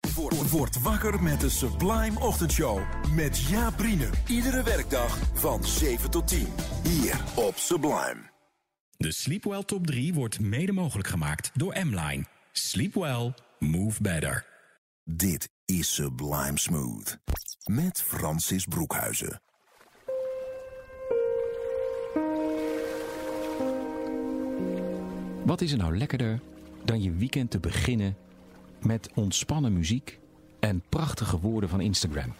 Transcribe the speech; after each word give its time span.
Word, 0.00 0.50
word 0.50 0.82
wakker 0.82 1.22
met 1.22 1.40
de 1.40 1.48
Sublime 1.48 2.20
Ochtendshow. 2.20 2.80
Met 3.14 3.38
Jaap 3.38 3.80
Riene. 3.80 4.08
Iedere 4.26 4.62
werkdag 4.62 5.18
van 5.34 5.64
7 5.64 6.10
tot 6.10 6.28
10. 6.28 6.46
Hier 6.82 7.24
op 7.34 7.56
Sublime. 7.56 8.30
De 8.96 9.12
Sleepwell 9.12 9.62
Top 9.62 9.86
3 9.86 10.14
wordt 10.14 10.40
mede 10.40 10.72
mogelijk 10.72 11.08
gemaakt 11.08 11.50
door 11.54 11.76
M-Line. 11.84 12.24
Sleep 12.52 12.94
well, 12.94 13.34
move 13.58 14.02
better. 14.02 14.46
Dit 15.04 15.50
is 15.64 15.94
Sublime 15.94 16.58
Smooth. 16.58 17.18
Met 17.64 18.02
Francis 18.02 18.64
Broekhuizen. 18.64 19.40
Wat 25.44 25.60
is 25.60 25.72
er 25.72 25.78
nou 25.78 25.96
lekkerder 25.96 26.40
dan 26.84 27.02
je 27.02 27.12
weekend 27.12 27.50
te 27.50 27.58
beginnen 27.58 28.16
met 28.82 29.10
ontspannen 29.14 29.72
muziek 29.72 30.18
en 30.60 30.82
prachtige 30.88 31.38
woorden 31.40 31.68
van 31.68 31.80
Instagram? 31.80 32.34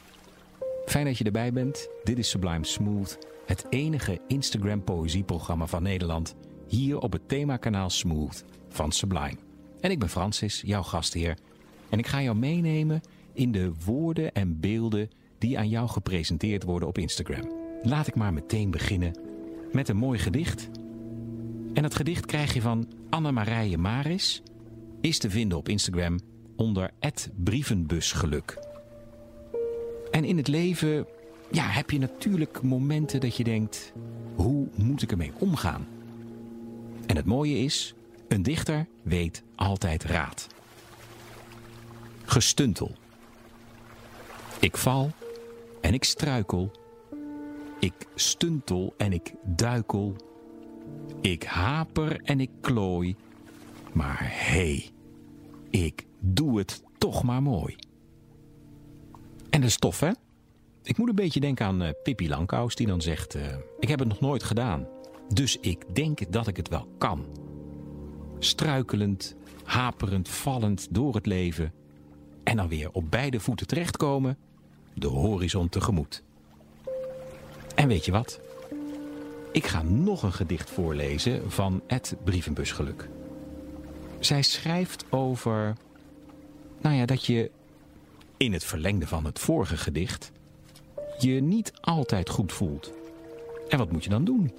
Fijn 0.87 1.05
dat 1.05 1.19
je 1.19 1.25
erbij 1.25 1.53
bent. 1.53 1.89
Dit 2.05 2.19
is 2.19 2.31
Sublime 2.31 2.65
Smooth, 2.65 3.19
het 3.47 3.67
enige 3.71 4.21
Instagram 4.27 4.85
poëzieprogramma 4.85 5.67
van 5.67 5.83
Nederland, 5.83 6.35
hier 6.67 6.99
op 6.99 7.13
het 7.13 7.29
themakanaal 7.29 7.91
Smooth 7.91 8.45
van 8.69 8.93
Sublime. 8.93 9.37
En 9.81 9.91
ik 9.91 9.99
ben 9.99 10.09
Francis, 10.09 10.63
jouw 10.67 10.83
gastheer, 10.83 11.37
en 11.89 11.99
ik 11.99 12.07
ga 12.07 12.23
jou 12.23 12.37
meenemen 12.37 13.01
in 13.33 13.53
de 13.53 13.73
woorden 13.85 14.33
en 14.33 14.61
beelden 14.61 15.11
die 15.39 15.59
aan 15.59 15.69
jou 15.69 15.89
gepresenteerd 15.89 16.63
worden 16.63 16.89
op 16.89 16.99
Instagram. 16.99 17.53
Laat 17.83 18.07
ik 18.07 18.15
maar 18.15 18.33
meteen 18.33 18.71
beginnen 18.71 19.19
met 19.73 19.89
een 19.89 19.97
mooi 19.97 20.19
gedicht. 20.19 20.69
En 21.75 21.83
het 21.85 21.95
gedicht 21.95 22.27
krijg 22.27 22.55
je 22.55 22.61
van 22.61 22.89
Anne-Marije 23.11 23.79
Maris, 23.79 24.43
is 25.01 25.19
te 25.19 25.31
vinden 25.31 25.59
op 25.59 25.69
Instagram 25.69 26.21
onder 26.57 26.91
brievenbusgeluk. 27.35 28.59
En 30.11 30.25
in 30.25 30.37
het 30.37 30.49
leven 30.49 31.07
ja, 31.51 31.63
heb 31.63 31.91
je 31.91 31.99
natuurlijk 31.99 32.63
momenten 32.63 33.21
dat 33.21 33.37
je 33.37 33.45
denkt, 33.45 33.93
hoe 34.35 34.69
moet 34.75 35.03
ik 35.03 35.11
ermee 35.11 35.33
omgaan? 35.39 35.87
En 37.07 37.17
het 37.17 37.25
mooie 37.25 37.59
is, 37.59 37.95
een 38.29 38.43
dichter 38.43 38.87
weet 39.03 39.43
altijd 39.55 40.05
raad. 40.05 40.47
Gestuntel. 42.25 42.95
Ik 44.61 44.77
val 44.77 45.11
en 45.81 45.95
ik 45.95 46.05
struikel. 46.05 46.71
Ik 47.81 47.95
stuntel 48.15 48.95
en 48.97 49.13
ik 49.13 49.33
duikel. 49.45 50.17
Ik 51.21 51.43
haper 51.43 52.21
en 52.23 52.41
ik 52.41 52.51
klooi. 52.61 53.17
Maar 53.93 54.19
hey, 54.21 54.91
ik 55.71 56.07
doe 56.21 56.59
het 56.59 56.83
toch 56.99 57.23
maar 57.23 57.43
mooi. 57.43 57.77
En 59.51 59.61
de 59.61 59.69
stof, 59.69 60.01
hè? 60.01 60.11
Ik 60.83 60.99
moet 60.99 61.09
een 61.09 61.15
beetje 61.15 61.41
denken 61.41 61.67
aan 61.67 61.83
uh, 61.83 61.89
Pippi 62.03 62.29
Langkous, 62.29 62.75
die 62.75 62.87
dan 62.87 63.01
zegt... 63.01 63.37
Uh, 63.37 63.43
ik 63.79 63.89
heb 63.89 63.99
het 63.99 64.09
nog 64.09 64.21
nooit 64.21 64.43
gedaan, 64.43 64.87
dus 65.29 65.59
ik 65.61 65.95
denk 65.95 66.33
dat 66.33 66.47
ik 66.47 66.57
het 66.57 66.69
wel 66.69 66.89
kan. 66.99 67.27
Struikelend, 68.39 69.37
haperend, 69.65 70.29
vallend 70.29 70.89
door 70.91 71.15
het 71.15 71.27
leven... 71.27 71.73
en 72.45 72.57
dan 72.57 72.69
weer 72.69 72.91
op 72.93 73.11
beide 73.11 73.41
voeten 73.41 73.67
terechtkomen, 73.67 74.39
de 74.95 75.07
horizon 75.07 75.69
tegemoet. 75.69 76.23
En 77.75 77.89
weet 77.89 78.05
je 78.05 78.13
wat? 78.13 78.41
Ik 79.53 79.67
ga 79.67 79.83
nog 79.83 80.23
een 80.23 80.33
gedicht 80.33 80.71
voorlezen 80.71 81.51
van 81.51 81.83
Ed 81.87 82.17
Brievenbusgeluk. 82.25 83.09
Zij 84.21 84.43
schrijft 84.43 85.05
over... 85.11 85.77
Nou 86.81 86.97
ja, 86.97 87.07
dat 87.07 87.25
je 87.25 87.51
in 88.37 88.53
het 88.53 88.65
verlengde 88.65 89.07
van 89.07 89.25
het 89.25 89.39
vorige 89.39 89.77
gedicht... 89.77 90.33
je 91.19 91.41
niet 91.41 91.73
altijd 91.81 92.29
goed 92.29 92.53
voelt. 92.53 92.93
En 93.69 93.79
wat 93.79 93.93
moet 93.93 94.05
je 94.05 94.11
dan 94.11 94.25
doen? 94.25 94.53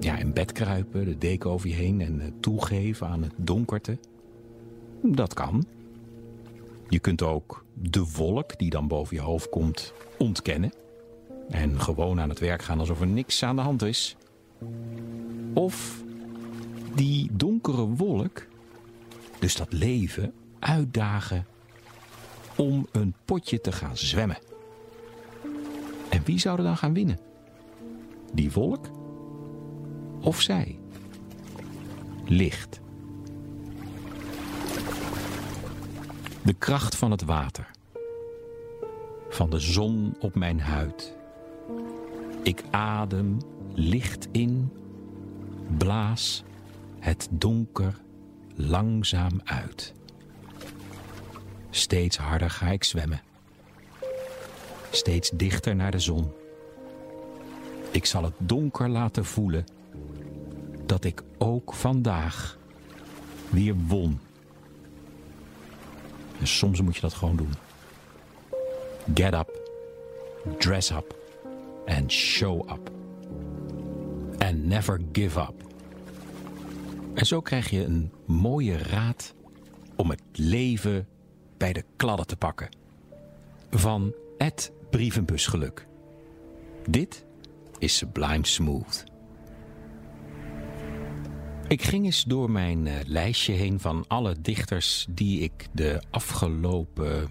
Ja, 0.00 0.16
in 0.16 0.32
bed 0.32 0.52
kruipen, 0.52 1.04
de 1.04 1.18
deken 1.18 1.50
over 1.50 1.68
je 1.68 1.74
heen 1.74 2.00
en 2.00 2.34
toegeven 2.40 3.06
aan 3.06 3.22
het 3.22 3.32
donkerte. 3.36 3.98
Dat 5.02 5.34
kan. 5.34 5.66
Je 6.88 6.98
kunt 6.98 7.22
ook 7.22 7.64
de 7.74 8.04
wolk 8.16 8.58
die 8.58 8.70
dan 8.70 8.88
boven 8.88 9.16
je 9.16 9.22
hoofd 9.22 9.48
komt 9.48 9.92
ontkennen. 10.18 10.72
En 11.48 11.80
gewoon 11.80 12.20
aan 12.20 12.28
het 12.28 12.38
werk 12.38 12.62
gaan 12.62 12.78
alsof 12.78 13.00
er 13.00 13.06
niks 13.06 13.42
aan 13.42 13.56
de 13.56 13.62
hand 13.62 13.82
is. 13.82 14.16
Of 15.54 16.02
die 16.94 17.28
donkere 17.32 17.86
wolk, 17.86 18.46
dus 19.38 19.56
dat 19.56 19.72
leven, 19.72 20.32
uitdagen 20.58 21.46
om 22.56 22.86
een 22.92 23.14
potje 23.24 23.60
te 23.60 23.72
gaan 23.72 23.96
zwemmen. 23.96 24.38
En 26.08 26.22
wie 26.24 26.38
zou 26.38 26.58
er 26.58 26.64
dan 26.64 26.76
gaan 26.76 26.94
winnen? 26.94 27.18
Die 28.32 28.52
wolk 28.52 28.86
of 30.20 30.40
zij? 30.40 30.78
Licht. 32.24 32.80
De 36.42 36.54
kracht 36.58 36.96
van 36.96 37.10
het 37.10 37.24
water. 37.24 37.70
Van 39.28 39.50
de 39.50 39.58
zon 39.58 40.16
op 40.20 40.34
mijn 40.34 40.60
huid. 40.60 41.16
Ik 42.42 42.62
adem 42.70 43.38
licht 43.74 44.28
in, 44.32 44.72
blaas 45.76 46.44
het 47.00 47.28
donker 47.30 47.94
langzaam 48.54 49.40
uit. 49.44 49.94
Steeds 51.70 52.16
harder 52.16 52.50
ga 52.50 52.66
ik 52.66 52.84
zwemmen. 52.84 53.20
Steeds 54.90 55.30
dichter 55.34 55.76
naar 55.76 55.90
de 55.90 55.98
zon. 55.98 56.32
Ik 57.90 58.04
zal 58.04 58.24
het 58.24 58.34
donker 58.38 58.88
laten 58.88 59.24
voelen 59.24 59.64
dat 60.86 61.04
ik 61.04 61.22
ook 61.38 61.74
vandaag 61.74 62.58
weer 63.50 63.74
won. 63.86 64.20
En 66.40 66.46
soms 66.46 66.80
moet 66.80 66.94
je 66.94 67.00
dat 67.00 67.14
gewoon 67.14 67.36
doen. 67.36 67.52
Get 69.14 69.34
up, 69.34 69.70
dress 70.58 70.90
up 70.90 71.16
and 71.86 72.12
show 72.12 72.70
up. 72.70 72.90
And 74.38 74.64
never 74.64 75.00
give 75.12 75.40
up. 75.40 75.67
En 77.18 77.26
zo 77.26 77.40
krijg 77.40 77.70
je 77.70 77.84
een 77.84 78.12
mooie 78.26 78.76
raad 78.76 79.34
om 79.96 80.10
het 80.10 80.22
leven 80.32 81.08
bij 81.56 81.72
de 81.72 81.84
kladden 81.96 82.26
te 82.26 82.36
pakken. 82.36 82.68
Van 83.70 84.14
Ed 84.36 84.72
Brievenbusgeluk. 84.90 85.86
Dit 86.88 87.24
is 87.78 87.96
Sublime 87.96 88.46
Smooth. 88.46 89.04
Ik 91.68 91.82
ging 91.82 92.04
eens 92.04 92.24
door 92.24 92.50
mijn 92.50 92.86
uh, 92.86 92.94
lijstje 93.06 93.52
heen 93.52 93.80
van 93.80 94.04
alle 94.08 94.40
dichters 94.40 95.06
die 95.10 95.40
ik 95.40 95.66
de 95.72 96.02
afgelopen 96.10 97.28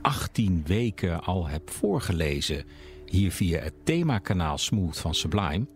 18 0.00 0.62
weken 0.66 1.22
al 1.22 1.46
heb 1.48 1.70
voorgelezen 1.70 2.64
hier 3.06 3.32
via 3.32 3.60
het 3.60 3.74
themakanaal 3.84 4.58
Smooth 4.58 4.98
van 4.98 5.14
Sublime. 5.14 5.66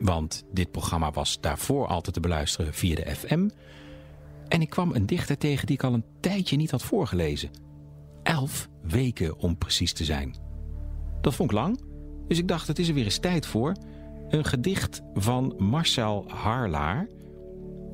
Want 0.00 0.44
dit 0.52 0.70
programma 0.70 1.10
was 1.10 1.40
daarvoor 1.40 1.86
altijd 1.86 2.14
te 2.14 2.20
beluisteren 2.20 2.74
via 2.74 2.94
de 2.94 3.14
FM. 3.14 3.48
En 4.48 4.60
ik 4.60 4.70
kwam 4.70 4.94
een 4.94 5.06
dichter 5.06 5.38
tegen 5.38 5.66
die 5.66 5.76
ik 5.76 5.84
al 5.84 5.94
een 5.94 6.04
tijdje 6.20 6.56
niet 6.56 6.70
had 6.70 6.82
voorgelezen. 6.82 7.50
Elf 8.22 8.68
weken 8.82 9.38
om 9.38 9.58
precies 9.58 9.92
te 9.92 10.04
zijn. 10.04 10.36
Dat 11.20 11.34
vond 11.34 11.50
ik 11.50 11.56
lang, 11.56 11.80
dus 12.28 12.38
ik 12.38 12.48
dacht 12.48 12.66
het 12.66 12.78
is 12.78 12.88
er 12.88 12.94
weer 12.94 13.04
eens 13.04 13.18
tijd 13.18 13.46
voor. 13.46 13.76
Een 14.28 14.44
gedicht 14.44 15.02
van 15.14 15.54
Marcel 15.58 16.24
Harlaar. 16.28 17.08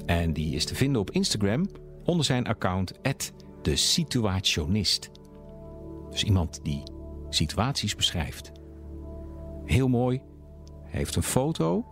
En 0.07 0.33
die 0.33 0.55
is 0.55 0.65
te 0.65 0.75
vinden 0.75 1.01
op 1.01 1.11
Instagram 1.11 1.69
onder 2.05 2.25
zijn 2.25 2.47
account 2.47 2.93
de 3.63 3.77
situationist. 3.77 5.11
Dus 6.11 6.25
iemand 6.25 6.61
die 6.63 6.83
situaties 7.29 7.95
beschrijft. 7.95 8.53
Heel 9.65 9.89
mooi. 9.89 10.21
Hij 10.83 10.99
heeft 10.99 11.17
een 11.17 11.23
foto 11.23 11.85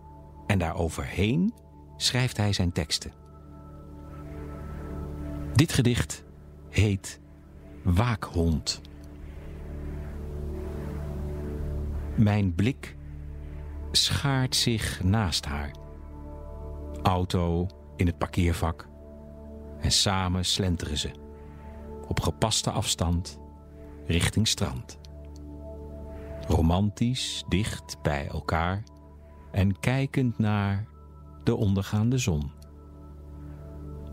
en 0.46 0.58
daaroverheen 0.58 1.55
schrijft 1.96 2.37
hij 2.37 2.52
zijn 2.52 2.73
teksten. 2.73 3.12
Dit 5.52 5.73
gedicht 5.73 6.25
heet 6.70 7.20
waakhond. 7.82 8.81
Mijn 12.14 12.55
blik 12.55 12.96
schaart 13.91 14.56
zich 14.56 15.02
naast 15.02 15.44
haar. 15.44 15.70
Auto 17.02 17.67
in 17.97 18.06
het 18.06 18.19
parkeervak. 18.19 18.88
En 19.81 19.93
samen 19.93 20.44
slenteren 20.44 20.99
ze. 20.99 21.11
Op 22.08 22.20
gepaste 22.20 22.70
afstand 22.70 23.38
richting 24.06 24.49
strand. 24.49 24.99
Romantisch, 26.47 27.44
dicht 27.49 27.97
bij 28.02 28.29
elkaar 28.29 28.82
en 29.55 29.81
kijkend 29.81 30.39
naar 30.39 30.87
de 31.45 31.55
ondergaande 31.55 32.19
zon. 32.19 32.51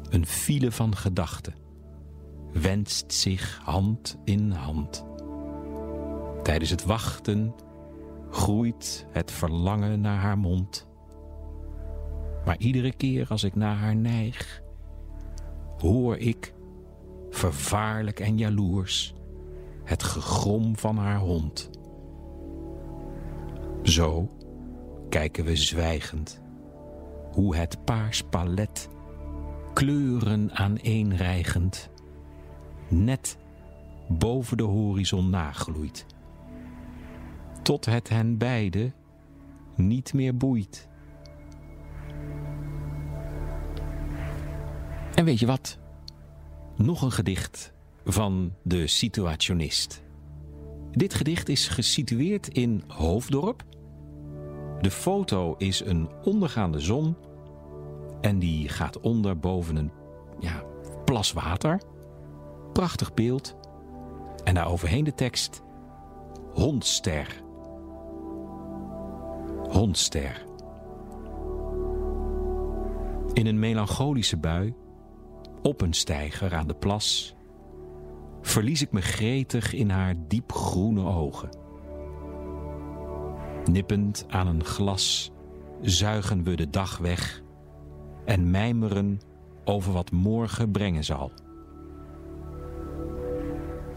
Een 0.10 0.26
file 0.26 0.72
van 0.72 0.96
gedachten 0.96 1.54
wenst 2.54 3.14
zich 3.14 3.60
hand 3.64 4.18
in 4.24 4.52
hand. 4.52 5.06
Tijdens 6.44 6.70
het 6.70 6.84
wachten 6.84 7.56
groeit 8.30 9.06
het 9.12 9.32
verlangen 9.32 10.02
naar 10.02 10.20
haar 10.20 10.38
mond. 10.38 10.88
Maar 12.46 12.58
iedere 12.58 12.94
keer 12.94 13.28
als 13.30 13.44
ik 13.44 13.56
naar 13.56 13.76
haar 13.76 13.96
neig, 13.96 14.62
hoor 15.78 16.18
ik, 16.18 16.54
vervaarlijk 17.30 18.20
en 18.20 18.38
jaloers, 18.38 19.14
het 19.84 20.04
gegrom 20.04 20.78
van 20.78 20.98
haar 20.98 21.20
hond. 21.20 21.70
Zo 23.84 24.30
kijken 25.12 25.46
we 25.46 25.56
zwijgend 25.56 26.42
hoe 27.32 27.56
het 27.56 27.86
paars 27.86 28.24
palet 28.24 28.90
kleuren 29.74 30.52
aaneenrijgend 30.52 31.90
net 32.88 33.38
boven 34.08 34.58
de 34.58 34.64
horizon 34.64 35.30
nagloeit. 35.30 36.06
Tot 37.64 37.86
het 37.86 38.10
hen 38.10 38.38
beiden 38.38 38.94
niet 39.76 40.14
meer 40.14 40.38
boeit. 40.38 40.88
En 45.16 45.26
weet 45.26 45.40
je 45.40 45.46
wat? 45.46 45.78
Nog 46.76 47.02
een 47.02 47.12
gedicht 47.12 47.74
van 48.06 48.54
de 48.64 48.88
situationist. 48.88 50.04
Dit 50.92 51.14
gedicht 51.14 51.50
is 51.50 51.68
gesitueerd 51.68 52.48
in 52.48 52.84
Hoofddorp. 52.88 53.64
De 54.82 54.92
foto 54.92 55.56
is 55.58 55.86
een 55.86 56.10
ondergaande 56.24 56.80
zon 56.80 57.16
en 58.22 58.40
die 58.40 58.70
gaat 58.70 59.00
onder 59.00 59.40
boven 59.40 59.76
een 59.76 59.92
ja, 60.40 60.64
plas 61.06 61.34
water. 61.34 61.82
Prachtig 62.74 63.14
beeld. 63.14 63.56
En 64.44 64.54
daar 64.54 64.68
overheen 64.68 65.04
de 65.04 65.14
tekst 65.14 65.62
Hondster. 66.54 67.44
Hondster. 69.70 70.46
In 73.34 73.46
een 73.46 73.60
melancholische 73.60 74.38
bui, 74.38 74.74
op 75.62 75.82
een 75.82 75.94
steiger 75.94 76.56
aan 76.56 76.68
de 76.68 76.76
plas, 76.76 77.36
verlies 78.42 78.82
ik 78.82 78.92
me 78.92 79.02
gretig 79.02 79.74
in 79.74 79.90
haar 79.90 80.16
diepgroene 80.28 81.06
ogen. 81.06 81.50
Nippend 83.66 84.26
aan 84.28 84.48
een 84.48 84.64
glas 84.64 85.32
zuigen 85.82 86.44
we 86.44 86.56
de 86.56 86.70
dag 86.70 86.98
weg 86.98 87.42
en 88.26 88.52
mijmeren 88.52 89.22
over 89.64 89.94
wat 89.94 90.12
morgen 90.12 90.72
brengen 90.72 91.04
zal. 91.04 91.32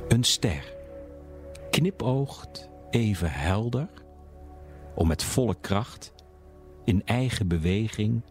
Een 0.09 0.25
ster 0.25 0.73
knipoogt 1.71 2.71
even 2.91 3.31
helder 3.31 3.89
om 4.95 5.07
met 5.07 5.23
volle 5.23 5.57
kracht 5.61 6.13
in 6.85 7.03
eigen 7.05 7.49
beweging 7.49 8.23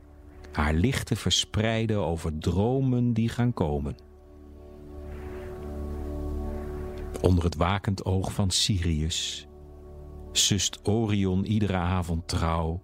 haar 0.51 0.73
licht 0.73 1.07
te 1.07 1.15
verspreiden 1.15 2.05
over 2.05 2.37
dromen 2.37 3.13
die 3.13 3.29
gaan 3.29 3.53
komen. 3.53 3.95
Onder 7.21 7.43
het 7.43 7.55
wakend 7.55 8.05
oog 8.05 8.33
van 8.33 8.51
Sirius 8.51 9.47
sust 10.37 10.87
Orion 10.87 11.45
iedere 11.45 11.77
avond 11.77 12.27
trouw 12.27 12.81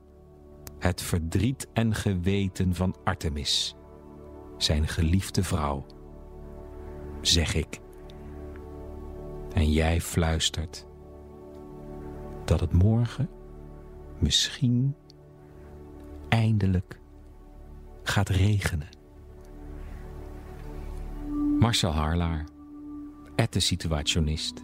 het 0.80 1.02
verdriet 1.02 1.68
en 1.74 1.96
geweten 1.96 2.76
van 2.76 2.96
Artemis, 3.04 3.76
zijn 4.58 4.88
geliefde 4.88 5.44
vrouw. 5.44 5.86
Zeg 7.22 7.56
ik. 7.56 7.80
En 9.54 9.72
jij 9.72 10.02
fluistert 10.02 10.86
dat 12.46 12.60
het 12.60 12.74
morgen 12.74 13.30
misschien 14.20 14.96
eindelijk 16.30 17.00
gaat 18.04 18.30
regenen. 18.30 18.90
Marcel 21.60 21.92
Harlaar, 21.92 22.46
ette 23.36 23.60
situationist. 23.60 24.64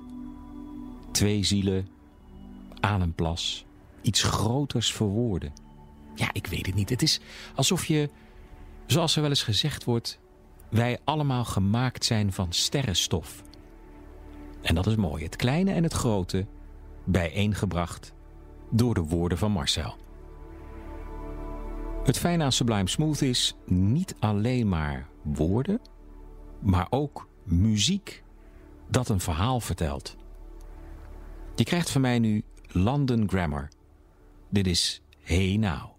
Twee 1.11 1.43
zielen 1.43 1.87
aan 2.85 3.01
een 3.01 3.13
plas, 3.13 3.65
iets 4.01 4.23
groters 4.23 4.93
verwoorden. 4.93 5.53
Ja, 6.15 6.29
ik 6.33 6.47
weet 6.47 6.65
het 6.65 6.75
niet. 6.75 6.89
Het 6.89 7.01
is 7.01 7.19
alsof 7.55 7.85
je, 7.85 8.09
zoals 8.85 9.15
er 9.15 9.21
wel 9.21 9.29
eens 9.29 9.43
gezegd 9.43 9.83
wordt, 9.83 10.19
wij 10.69 10.99
allemaal 11.03 11.45
gemaakt 11.45 12.05
zijn 12.05 12.33
van 12.33 12.53
sterrenstof. 12.53 13.43
En 14.61 14.75
dat 14.75 14.87
is 14.87 14.95
mooi, 14.95 15.23
het 15.23 15.35
kleine 15.35 15.71
en 15.71 15.83
het 15.83 15.93
grote 15.93 16.45
bijeengebracht 17.03 18.13
door 18.69 18.93
de 18.93 19.03
woorden 19.03 19.37
van 19.37 19.51
Marcel. 19.51 19.95
Het 22.03 22.17
fijne 22.17 22.43
aan 22.43 22.51
Sublime 22.51 22.89
Smooth 22.89 23.21
is 23.21 23.55
niet 23.65 24.15
alleen 24.19 24.69
maar 24.69 25.07
woorden, 25.21 25.79
maar 26.59 26.87
ook 26.89 27.27
muziek 27.43 28.23
dat 28.89 29.09
een 29.09 29.19
verhaal 29.19 29.59
vertelt. 29.59 30.15
Je 31.55 31.63
krijgt 31.63 31.89
van 31.89 32.01
mij 32.01 32.19
nu 32.19 32.43
London 32.75 33.25
Grammar. 33.25 33.69
Dit 34.49 34.67
is 34.67 35.01
Hey 35.23 35.57
Now. 35.57 35.94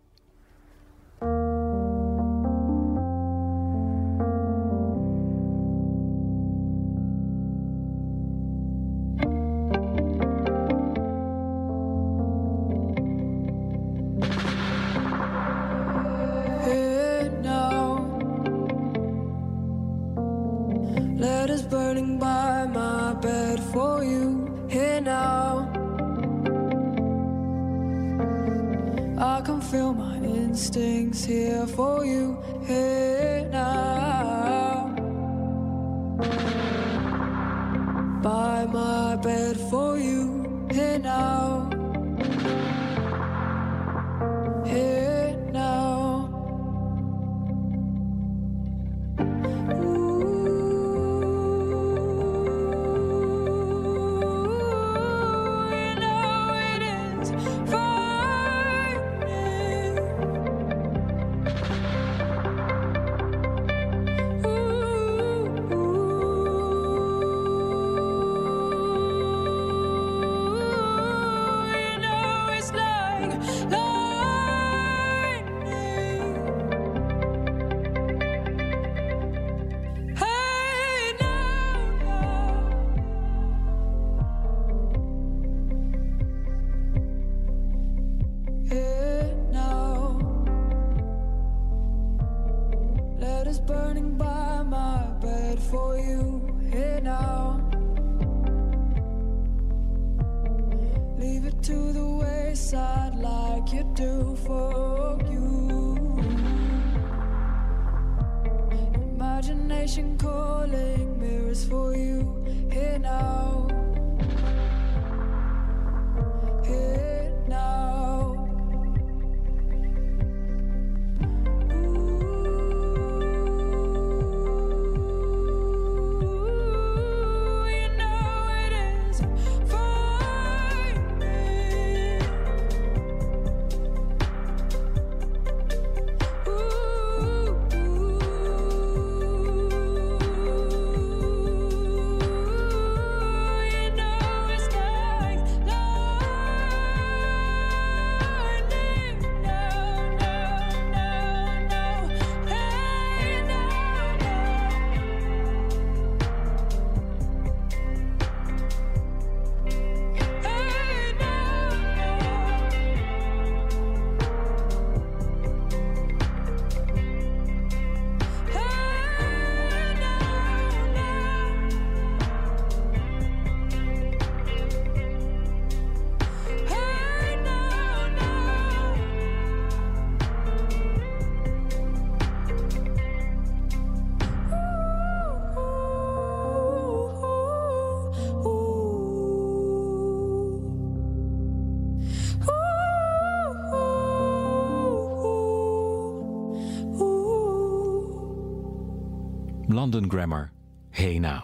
London 199.76 200.10
Grammar, 200.10 200.50
Hey 200.90 201.18
Now. 201.18 201.42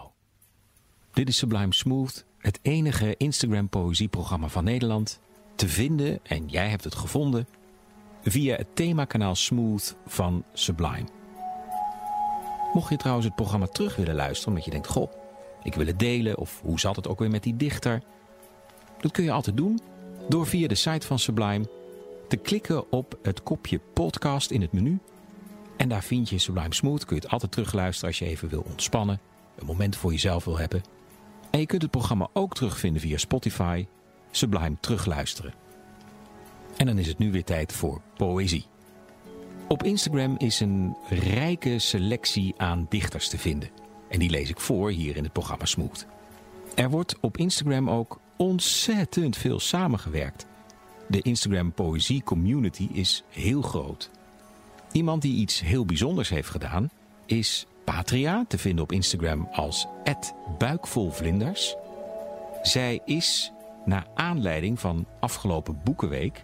Dit 1.11 1.27
is 1.27 1.37
Sublime 1.37 1.73
Smooth, 1.73 2.25
het 2.37 2.59
enige 2.61 3.15
Instagram 3.17 3.69
poëzieprogramma 3.69 4.47
van 4.47 4.63
Nederland. 4.63 5.19
Te 5.55 5.67
vinden, 5.67 6.19
en 6.23 6.47
jij 6.47 6.69
hebt 6.69 6.83
het 6.83 6.95
gevonden, 6.95 7.47
via 8.23 8.55
het 8.55 8.67
themakanaal 8.73 9.35
Smooth 9.35 9.95
van 10.05 10.43
Sublime. 10.53 11.05
Mocht 12.73 12.89
je 12.89 12.97
trouwens 12.97 13.25
het 13.25 13.35
programma 13.35 13.65
terug 13.65 13.95
willen 13.95 14.15
luisteren, 14.15 14.49
omdat 14.49 14.65
je 14.65 14.71
denkt, 14.71 14.87
goh, 14.87 15.11
ik 15.63 15.75
wil 15.75 15.87
het 15.87 15.99
delen, 15.99 16.37
of 16.37 16.61
hoe 16.63 16.79
zat 16.79 16.95
het 16.95 17.07
ook 17.07 17.19
weer 17.19 17.29
met 17.29 17.43
die 17.43 17.57
dichter? 17.57 18.01
Dat 18.99 19.11
kun 19.11 19.23
je 19.23 19.31
altijd 19.31 19.57
doen 19.57 19.79
door 20.29 20.47
via 20.47 20.67
de 20.67 20.75
site 20.75 21.07
van 21.07 21.19
Sublime 21.19 21.69
te 22.27 22.37
klikken 22.37 22.91
op 22.91 23.17
het 23.21 23.43
kopje 23.43 23.79
podcast 23.93 24.51
in 24.51 24.61
het 24.61 24.71
menu 24.71 24.99
en 25.83 25.89
daar 25.89 26.03
vind 26.03 26.29
je 26.29 26.37
Sublime 26.37 26.73
Smooth. 26.73 27.05
Kun 27.05 27.15
je 27.15 27.21
het 27.21 27.31
altijd 27.31 27.51
terugluisteren 27.51 28.09
als 28.09 28.19
je 28.19 28.25
even 28.25 28.49
wil 28.49 28.61
ontspannen. 28.61 29.19
Een 29.55 29.65
moment 29.65 29.95
voor 29.95 30.11
jezelf 30.11 30.45
wil 30.45 30.57
hebben. 30.57 30.83
En 31.49 31.59
je 31.59 31.65
kunt 31.65 31.81
het 31.81 31.91
programma 31.91 32.29
ook 32.33 32.55
terugvinden 32.55 33.01
via 33.01 33.17
Spotify. 33.17 33.87
Sublime 34.31 34.75
terugluisteren. 34.79 35.53
En 36.77 36.85
dan 36.85 36.97
is 36.97 37.07
het 37.07 37.17
nu 37.17 37.31
weer 37.31 37.43
tijd 37.43 37.73
voor 37.73 38.01
poëzie. 38.17 38.65
Op 39.67 39.83
Instagram 39.83 40.35
is 40.37 40.59
een 40.59 40.95
rijke 41.09 41.79
selectie 41.79 42.53
aan 42.57 42.85
dichters 42.89 43.29
te 43.29 43.37
vinden. 43.37 43.69
En 44.09 44.19
die 44.19 44.29
lees 44.29 44.49
ik 44.49 44.59
voor 44.59 44.89
hier 44.89 45.15
in 45.15 45.23
het 45.23 45.33
programma 45.33 45.65
Smooth. 45.65 46.05
Er 46.75 46.89
wordt 46.89 47.15
op 47.19 47.37
Instagram 47.37 47.89
ook 47.89 48.19
ontzettend 48.37 49.37
veel 49.37 49.59
samengewerkt. 49.59 50.45
De 51.07 51.21
Instagram 51.21 51.73
poëzie 51.73 52.23
community 52.23 52.87
is 52.91 53.23
heel 53.29 53.61
groot. 53.61 54.11
Iemand 54.93 55.21
die 55.21 55.35
iets 55.35 55.61
heel 55.61 55.85
bijzonders 55.85 56.29
heeft 56.29 56.49
gedaan 56.49 56.89
is 57.25 57.65
Patria, 57.83 58.45
te 58.47 58.57
vinden 58.57 58.83
op 58.83 58.91
Instagram 58.91 59.47
als 59.51 59.87
buikvolvlinders. 60.57 61.75
Zij 62.61 63.01
is, 63.05 63.51
naar 63.85 64.07
aanleiding 64.15 64.79
van 64.79 65.05
afgelopen 65.19 65.81
Boekenweek, 65.83 66.43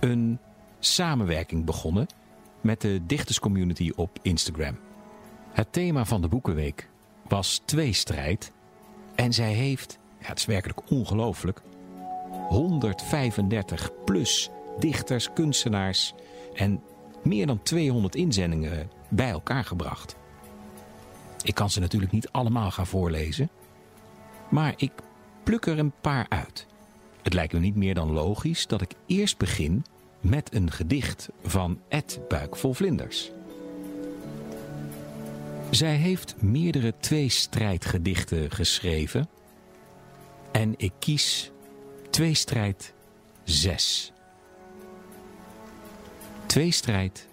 een 0.00 0.38
samenwerking 0.78 1.64
begonnen 1.64 2.06
met 2.60 2.80
de 2.80 3.00
dichterscommunity 3.06 3.92
op 3.96 4.18
Instagram. 4.22 4.78
Het 5.52 5.72
thema 5.72 6.04
van 6.04 6.20
de 6.20 6.28
Boekenweek 6.28 6.88
was 7.28 7.60
tweestrijd 7.64 8.52
en 9.14 9.32
zij 9.32 9.52
heeft, 9.52 9.98
ja, 10.20 10.26
het 10.26 10.38
is 10.38 10.46
werkelijk 10.46 10.90
ongelooflijk, 10.90 11.62
135 12.48 13.90
plus 14.04 14.50
dichters, 14.78 15.32
kunstenaars 15.32 16.14
en 16.54 16.82
meer 17.22 17.46
dan 17.46 17.62
200 17.62 18.14
inzendingen 18.14 18.90
bij 19.08 19.30
elkaar 19.30 19.64
gebracht. 19.64 20.16
Ik 21.42 21.54
kan 21.54 21.70
ze 21.70 21.80
natuurlijk 21.80 22.12
niet 22.12 22.28
allemaal 22.30 22.70
gaan 22.70 22.86
voorlezen, 22.86 23.48
maar 24.48 24.74
ik 24.76 24.92
pluk 25.42 25.66
er 25.66 25.78
een 25.78 25.92
paar 26.00 26.26
uit. 26.28 26.66
Het 27.22 27.32
lijkt 27.32 27.52
me 27.52 27.58
niet 27.58 27.76
meer 27.76 27.94
dan 27.94 28.12
logisch 28.12 28.66
dat 28.66 28.80
ik 28.80 28.94
eerst 29.06 29.38
begin 29.38 29.84
met 30.20 30.54
een 30.54 30.70
gedicht 30.70 31.28
van 31.42 31.80
Ed 31.88 32.20
Buik 32.28 32.56
vol 32.56 32.72
Vlinders. 32.72 33.30
Zij 35.70 35.94
heeft 35.94 36.42
meerdere 36.42 36.94
tweestrijdgedichten 37.00 38.50
geschreven 38.50 39.28
en 40.52 40.74
ik 40.76 40.92
kies 40.98 41.50
tweestrijd 42.10 42.92
6. 43.44 44.12
Tweestrijd 46.48 47.28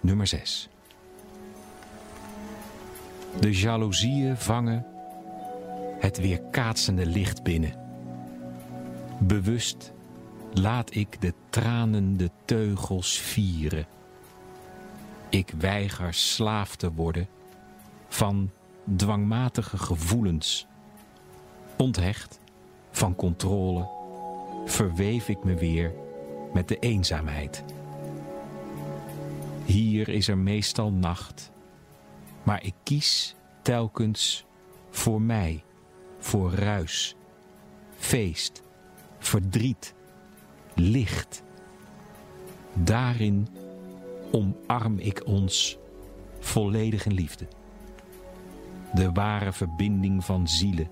nummer 0.00 0.26
6. 0.26 0.68
De 3.40 3.52
jaloezieën 3.52 4.36
vangen 4.36 4.86
het 5.98 6.18
weerkaatsende 6.18 7.06
licht 7.06 7.42
binnen. 7.42 7.74
Bewust 9.18 9.92
laat 10.52 10.94
ik 10.94 11.20
de 11.20 11.32
tranende 11.50 12.30
teugels 12.44 13.18
vieren. 13.18 13.86
Ik 15.28 15.52
weiger 15.58 16.14
slaaf 16.14 16.76
te 16.76 16.92
worden 16.92 17.28
van 18.08 18.50
dwangmatige 18.96 19.78
gevoelens. 19.78 20.66
Onthecht 21.76 22.40
van 22.90 23.14
controle 23.14 23.88
verweef 24.64 25.28
ik 25.28 25.44
me 25.44 25.54
weer 25.54 25.92
met 26.52 26.68
de 26.68 26.78
eenzaamheid. 26.78 27.64
Hier 29.66 30.08
is 30.08 30.28
er 30.28 30.38
meestal 30.38 30.92
nacht, 30.92 31.50
maar 32.42 32.64
ik 32.64 32.74
kies 32.82 33.34
telkens 33.62 34.44
voor 34.90 35.20
mij, 35.20 35.64
voor 36.18 36.52
ruis, 36.52 37.16
feest, 37.96 38.62
verdriet, 39.18 39.94
licht. 40.74 41.42
Daarin 42.72 43.48
omarm 44.32 44.98
ik 44.98 45.26
ons 45.26 45.78
volledig 46.38 47.06
in 47.06 47.14
liefde. 47.14 47.46
De 48.94 49.12
ware 49.12 49.52
verbinding 49.52 50.24
van 50.24 50.48
zielen. 50.48 50.90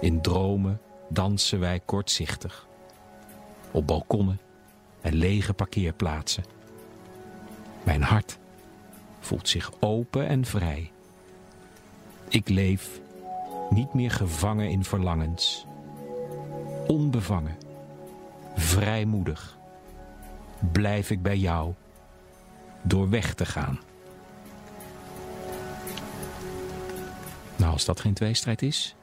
In 0.00 0.20
dromen 0.20 0.80
dansen 1.08 1.60
wij 1.60 1.80
kortzichtig. 1.80 2.68
Op 3.70 3.86
balkonnen 3.86 4.40
en 5.00 5.14
lege 5.14 5.52
parkeerplaatsen. 5.52 6.60
Mijn 7.84 8.02
hart 8.02 8.38
voelt 9.20 9.48
zich 9.48 9.72
open 9.80 10.26
en 10.26 10.44
vrij. 10.44 10.90
Ik 12.28 12.48
leef 12.48 13.00
niet 13.70 13.94
meer 13.94 14.10
gevangen 14.10 14.68
in 14.68 14.84
verlangens. 14.84 15.66
Onbevangen, 16.86 17.56
vrijmoedig, 18.56 19.58
blijf 20.72 21.10
ik 21.10 21.22
bij 21.22 21.38
jou 21.38 21.74
door 22.82 23.10
weg 23.10 23.34
te 23.34 23.46
gaan. 23.46 23.80
Nou, 27.56 27.72
als 27.72 27.84
dat 27.84 28.00
geen 28.00 28.14
tweestrijd 28.14 28.62
is, 28.62 28.94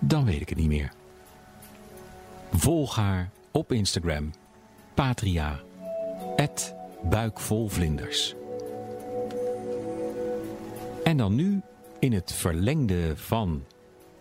dan 0.00 0.24
weet 0.24 0.40
ik 0.40 0.48
het 0.48 0.58
niet 0.58 0.68
meer. 0.68 0.92
Volg 2.52 2.96
haar 2.96 3.30
op 3.50 3.72
Instagram 3.72 4.30
patria, 4.94 5.60
buikvolvlinders. 7.02 8.34
En 11.04 11.16
dan 11.16 11.34
nu 11.34 11.60
in 11.98 12.12
het 12.12 12.32
verlengde 12.32 13.16
van 13.16 13.64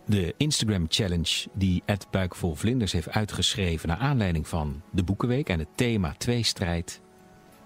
de 0.06 0.34
Instagram 0.38 0.86
challenge 0.90 1.48
die 1.54 1.84
Ed 1.86 2.08
Buikvolvlinders 2.12 2.92
heeft 2.92 3.10
uitgeschreven 3.10 3.88
naar 3.88 3.98
aanleiding 3.98 4.48
van 4.48 4.82
de 4.92 5.04
Boekenweek 5.04 5.50
en 5.50 5.60
het 5.60 5.68
thema 5.76 6.14
Tweestrijd. 6.18 7.02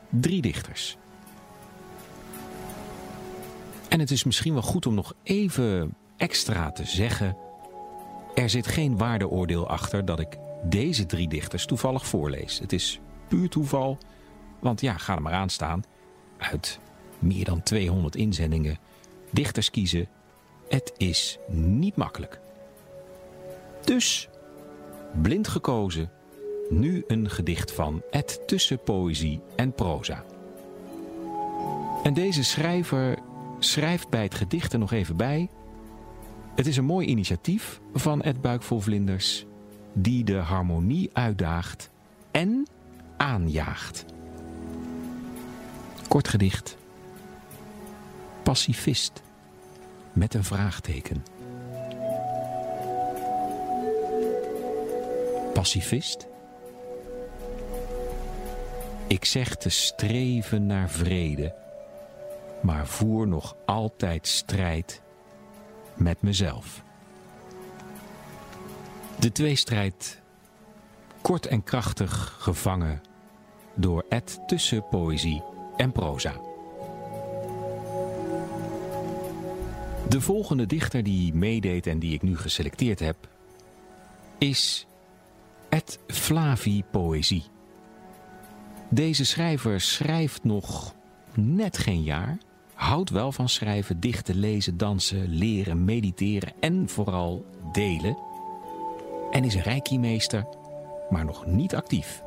Drie 0.10 0.42
dichters. 0.42 0.98
En 3.90 4.00
het 4.00 4.12
is 4.12 4.24
misschien 4.24 4.54
wel 4.54 4.62
goed 4.62 4.86
om 4.86 4.94
nog 4.94 5.14
even 5.24 5.96
extra 6.18 6.72
te 6.72 6.86
zeggen. 6.86 7.38
Er 8.36 8.50
zit 8.50 8.68
geen 8.68 8.98
waardeoordeel 8.98 9.68
achter 9.68 10.06
dat 10.06 10.20
ik 10.20 10.38
deze 10.64 11.06
drie 11.06 11.28
dichters 11.28 11.66
toevallig 11.66 12.06
voorlees. 12.06 12.60
Het 12.60 12.74
is 12.74 13.00
puur 13.28 13.50
toeval, 13.50 13.98
want 14.66 14.82
ja, 14.82 14.98
ga 14.98 15.16
er 15.16 15.22
maar 15.22 15.34
aan 15.34 15.50
staan. 15.50 15.84
Uit 16.38 16.80
meer 17.20 17.46
dan 17.46 17.64
200 17.64 18.16
inzendingen 18.16 18.78
dichters 19.32 19.72
kiezen. 19.72 20.08
Het 20.70 20.94
is 20.98 21.38
niet 21.50 21.96
makkelijk. 21.96 22.40
Dus, 23.84 24.30
blind 25.22 25.48
gekozen, 25.48 26.12
nu 26.70 27.04
een 27.08 27.30
gedicht 27.30 27.72
van 27.72 28.02
Ed 28.12 28.48
tussen 28.48 28.84
poëzie 28.84 29.42
en 29.56 29.74
proza. 29.74 30.24
En 32.04 32.14
deze 32.14 32.44
schrijver 32.44 33.18
schrijft 33.60 34.10
bij 34.10 34.24
het 34.24 34.36
gedicht 34.36 34.74
er 34.74 34.80
nog 34.80 34.92
even 34.92 35.18
bij. 35.18 35.50
Het 36.56 36.68
is 36.68 36.78
een 36.78 36.86
mooi 36.86 37.08
initiatief 37.08 37.80
van 37.94 38.22
Ed 38.22 38.42
Buikvol 38.42 38.80
Vlinders, 38.80 39.46
die 39.94 40.24
de 40.24 40.38
harmonie 40.38 41.10
uitdaagt 41.14 41.90
en 42.32 42.68
aanjaagt. 43.18 44.15
Kort 46.08 46.28
gedicht. 46.28 46.78
Pacifist 48.44 49.22
met 50.14 50.34
een 50.34 50.44
vraagteken. 50.44 51.26
Pacifist? 55.54 56.28
Ik 59.08 59.26
zeg 59.26 59.56
te 59.56 59.70
streven 59.70 60.66
naar 60.66 60.90
vrede, 60.90 61.56
maar 62.62 62.88
voer 62.88 63.28
nog 63.28 63.56
altijd 63.66 64.28
strijd 64.28 65.02
met 65.94 66.22
mezelf. 66.22 66.84
De 69.20 69.32
tweestrijd, 69.32 70.22
kort 71.22 71.46
en 71.46 71.64
krachtig 71.64 72.36
gevangen 72.40 73.02
door 73.74 74.06
Ed 74.10 74.40
tussen 74.48 74.88
poëzie 74.88 75.44
en 75.78 75.92
proza. 75.92 76.34
De 80.10 80.22
volgende 80.22 80.66
dichter 80.66 81.04
die 81.04 81.34
meedeed 81.34 81.88
en 81.88 82.00
die 82.00 82.14
ik 82.14 82.22
nu 82.22 82.38
geselecteerd 82.38 83.00
heb, 83.00 83.16
is 84.38 84.88
Ed 85.70 86.00
Flavi 86.08 86.84
Poëzie. 86.92 87.44
Deze 88.90 89.26
schrijver 89.26 89.82
schrijft 89.82 90.44
nog 90.44 90.96
net 91.34 91.78
geen 91.78 92.04
jaar, 92.04 92.38
houdt 92.74 93.10
wel 93.10 93.32
van 93.32 93.50
schrijven, 93.50 94.00
dichten, 94.00 94.36
lezen, 94.36 94.78
dansen, 94.78 95.28
leren, 95.28 95.86
mediteren 95.86 96.54
en 96.60 96.90
vooral 96.90 97.46
delen. 97.72 98.18
En 99.32 99.44
is 99.44 99.56
een 99.56 99.62
reiki-meester, 99.62 100.46
maar 101.10 101.26
nog 101.26 101.46
niet 101.46 101.76
actief. 101.76 102.25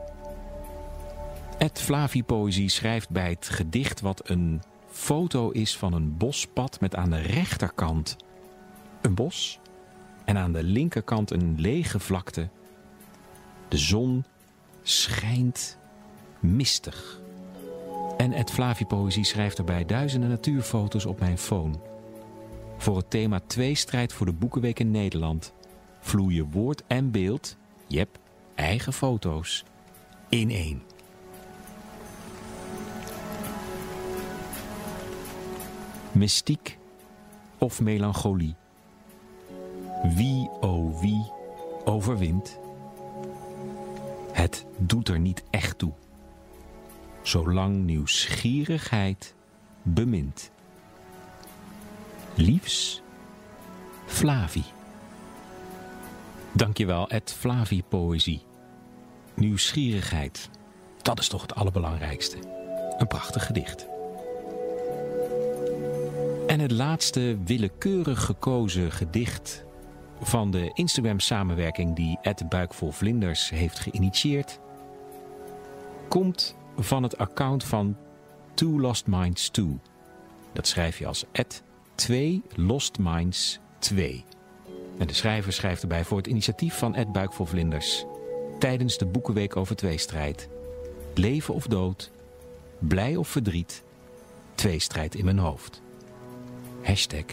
Ed 1.58 1.80
Flavi 1.80 2.24
Poëzie 2.24 2.68
schrijft 2.68 3.10
bij 3.10 3.30
het 3.30 3.48
gedicht 3.48 4.00
wat 4.00 4.28
een 4.28 4.62
foto 4.90 5.50
is 5.50 5.76
van 5.76 5.92
een 5.92 6.16
bospad 6.16 6.80
met 6.80 6.94
aan 6.94 7.10
de 7.10 7.20
rechterkant 7.20 8.16
een 9.00 9.14
bos 9.14 9.58
en 10.24 10.36
aan 10.36 10.52
de 10.52 10.62
linkerkant 10.62 11.30
een 11.30 11.54
lege 11.60 11.98
vlakte. 11.98 12.48
De 13.68 13.76
zon 13.76 14.24
schijnt 14.82 15.78
mistig. 16.40 17.20
En 18.16 18.32
Ed 18.32 18.50
Flavi 18.50 18.84
Poëzie 18.84 19.24
schrijft 19.24 19.58
erbij 19.58 19.84
duizenden 19.84 20.28
natuurfoto's 20.28 21.04
op 21.04 21.20
mijn 21.20 21.38
phone. 21.38 21.74
Voor 22.76 22.96
het 22.96 23.10
thema 23.10 23.40
Tweestrijd 23.46 24.12
voor 24.12 24.26
de 24.26 24.32
Boekenweek 24.32 24.78
in 24.78 24.90
Nederland 24.90 25.52
vloeien 26.00 26.50
woord 26.50 26.82
en 26.86 27.10
beeld, 27.10 27.56
jep, 27.86 28.18
eigen 28.54 28.92
foto's, 28.92 29.64
in 30.28 30.50
één. 30.50 30.82
Mystiek 36.18 36.78
of 37.58 37.80
melancholie? 37.80 38.54
Wie, 40.14 40.50
oh 40.60 41.00
wie, 41.00 41.32
overwint? 41.84 42.58
Het 44.32 44.64
doet 44.76 45.08
er 45.08 45.18
niet 45.18 45.42
echt 45.50 45.78
toe, 45.78 45.92
zolang 47.22 47.84
nieuwsgierigheid 47.84 49.34
bemint. 49.82 50.50
Liefs, 52.34 53.02
Flavi. 54.06 54.64
Dankjewel, 56.52 57.08
Ed 57.08 57.32
Flavi 57.38 57.82
Poëzie. 57.82 58.42
Nieuwsgierigheid, 59.34 60.50
dat 61.02 61.18
is 61.18 61.28
toch 61.28 61.42
het 61.42 61.54
allerbelangrijkste. 61.54 62.36
Een 62.98 63.06
prachtig 63.06 63.46
gedicht. 63.46 63.86
En 66.58 66.64
het 66.64 66.72
laatste 66.72 67.38
willekeurig 67.44 68.24
gekozen 68.24 68.92
gedicht 68.92 69.64
van 70.20 70.50
de 70.50 70.70
Instagram-samenwerking 70.74 71.96
die 71.96 72.18
Ed 72.22 72.48
Buikvol 72.48 72.90
Vlinders 72.90 73.50
heeft 73.50 73.78
geïnitieerd, 73.78 74.60
komt 76.08 76.56
van 76.76 77.02
het 77.02 77.18
account 77.18 77.64
van 77.64 77.96
Two 78.54 78.80
Lost 78.80 79.06
Minds 79.06 79.48
2. 79.48 79.78
Dat 80.52 80.66
schrijf 80.66 80.98
je 80.98 81.06
als 81.06 81.24
Ed 81.32 81.62
2 81.94 82.42
Lost 82.54 82.98
Minds 82.98 83.58
2. 83.78 84.24
En 84.98 85.06
de 85.06 85.14
schrijver 85.14 85.52
schrijft 85.52 85.82
erbij 85.82 86.04
voor 86.04 86.16
het 86.16 86.26
initiatief 86.26 86.78
van 86.78 86.94
Ed 86.94 87.12
Buikvol 87.12 87.46
Vlinders 87.46 88.04
tijdens 88.58 88.98
de 88.98 89.06
Boekenweek 89.06 89.56
over 89.56 89.76
tweestrijd. 89.76 90.48
Leven 91.14 91.54
of 91.54 91.66
dood, 91.66 92.10
blij 92.78 93.16
of 93.16 93.28
verdriet, 93.28 93.82
tweestrijd 94.54 95.14
in 95.14 95.24
mijn 95.24 95.38
hoofd. 95.38 95.86
Hashtag 96.82 97.24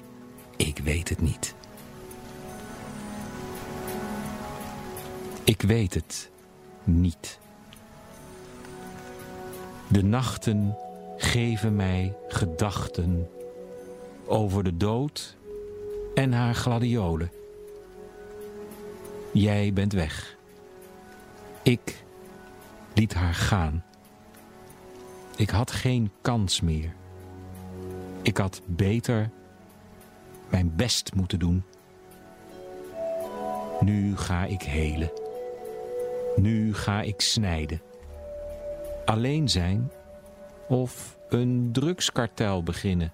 ik 0.57 0.77
weet 0.77 1.09
het 1.09 1.21
niet. 1.21 1.55
Ik 5.43 5.61
weet 5.61 5.93
het 5.93 6.31
niet. 6.83 7.39
De 9.87 10.03
nachten 10.03 10.77
geven 11.17 11.75
mij 11.75 12.15
gedachten 12.27 13.29
over 14.25 14.63
de 14.63 14.77
dood 14.77 15.35
en 16.13 16.33
haar 16.33 16.55
gladiolen. 16.55 17.31
Jij 19.33 19.73
bent 19.73 19.93
weg. 19.93 20.37
Ik 21.63 22.03
liet 22.93 23.13
haar 23.13 23.33
gaan. 23.33 23.83
Ik 25.35 25.49
had 25.49 25.71
geen 25.71 26.11
kans 26.21 26.61
meer. 26.61 26.95
Ik 28.25 28.37
had 28.37 28.61
beter 28.65 29.29
mijn 30.49 30.75
best 30.75 31.13
moeten 31.15 31.39
doen. 31.39 31.63
Nu 33.79 34.17
ga 34.17 34.45
ik 34.45 34.61
helen. 34.61 35.11
Nu 36.35 36.73
ga 36.73 37.01
ik 37.01 37.21
snijden. 37.21 37.81
Alleen 39.05 39.49
zijn 39.49 39.91
of 40.67 41.17
een 41.29 41.69
drugskartel 41.71 42.63
beginnen. 42.63 43.11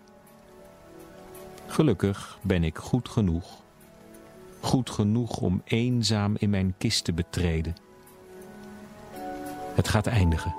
Gelukkig 1.67 2.37
ben 2.41 2.63
ik 2.63 2.77
goed 2.77 3.09
genoeg. 3.09 3.61
Goed 4.59 4.89
genoeg 4.89 5.37
om 5.37 5.61
eenzaam 5.65 6.35
in 6.37 6.49
mijn 6.49 6.73
kist 6.77 7.03
te 7.03 7.13
betreden. 7.13 7.75
Het 9.75 9.87
gaat 9.87 10.07
eindigen. 10.07 10.55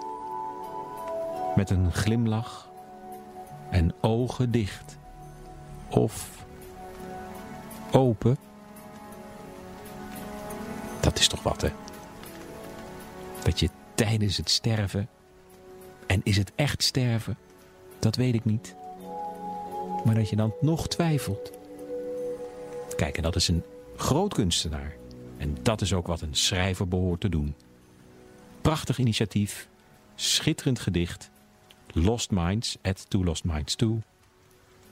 Met 1.56 1.70
een 1.70 1.92
glimlach 1.92 2.71
en 3.72 3.94
ogen 4.00 4.50
dicht. 4.50 4.98
Of 5.88 6.44
open. 7.90 8.37
Dat 11.00 11.18
is 11.18 11.28
toch 11.28 11.42
wat, 11.42 11.61
hè? 11.61 11.68
Dat 13.42 13.61
je 13.61 13.68
tijdens 13.94 14.37
het 14.37 14.50
sterven, 14.50 15.08
en 16.06 16.20
is 16.24 16.37
het 16.37 16.52
echt 16.54 16.82
sterven, 16.82 17.37
dat 17.98 18.16
weet 18.16 18.35
ik 18.35 18.44
niet. 18.44 18.74
Maar 20.04 20.14
dat 20.14 20.28
je 20.28 20.37
dan 20.37 20.54
nog 20.61 20.88
twijfelt. 20.88 21.52
Kijk, 22.96 23.16
en 23.16 23.22
dat 23.22 23.37
is 23.37 23.48
een 23.48 23.62
groot 23.96 24.35
kunstenaar. 24.35 24.94
En 25.37 25.56
dat 25.62 25.80
is 25.80 25.92
ook 25.92 26.06
wat 26.06 26.20
een 26.20 26.35
schrijver 26.35 26.88
behoort 26.88 27.20
te 27.20 27.28
doen. 27.28 27.54
Prachtig 28.61 28.98
initiatief, 28.98 29.68
schitterend 30.14 30.78
gedicht. 30.78 31.30
Lost 31.92 32.31
Minds, 32.31 32.76
at 32.83 33.11
To 33.11 33.24
Lost 33.24 33.44
Minds 33.44 33.74
2. 33.74 34.02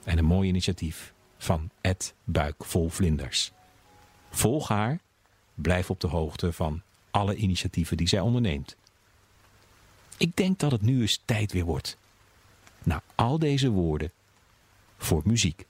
En 0.05 0.19
een 0.19 0.25
mooi 0.25 0.49
initiatief 0.49 1.13
van 1.39 1.71
Ed 1.81 2.15
Buik 2.25 2.65
Vol 2.65 2.89
Vlinders. 2.89 3.53
Volg 4.31 4.69
haar, 4.69 5.01
blijf 5.55 5.91
op 5.91 6.01
de 6.01 6.07
hoogte 6.07 6.53
van 6.53 6.83
alle 7.11 7.35
initiatieven 7.35 7.97
die 7.97 8.09
zij 8.09 8.21
onderneemt. 8.21 8.77
Ik 10.17 10.37
denk 10.37 10.59
dat 10.59 10.73
het 10.73 10.83
nu 10.83 11.01
eens 11.01 11.23
tijd 11.25 11.53
weer 11.53 11.65
wordt. 11.65 11.97
Na 12.83 13.03
al 13.15 13.39
deze 13.39 13.71
woorden 13.71 14.13
voor 14.97 15.23
muziek. 15.25 15.67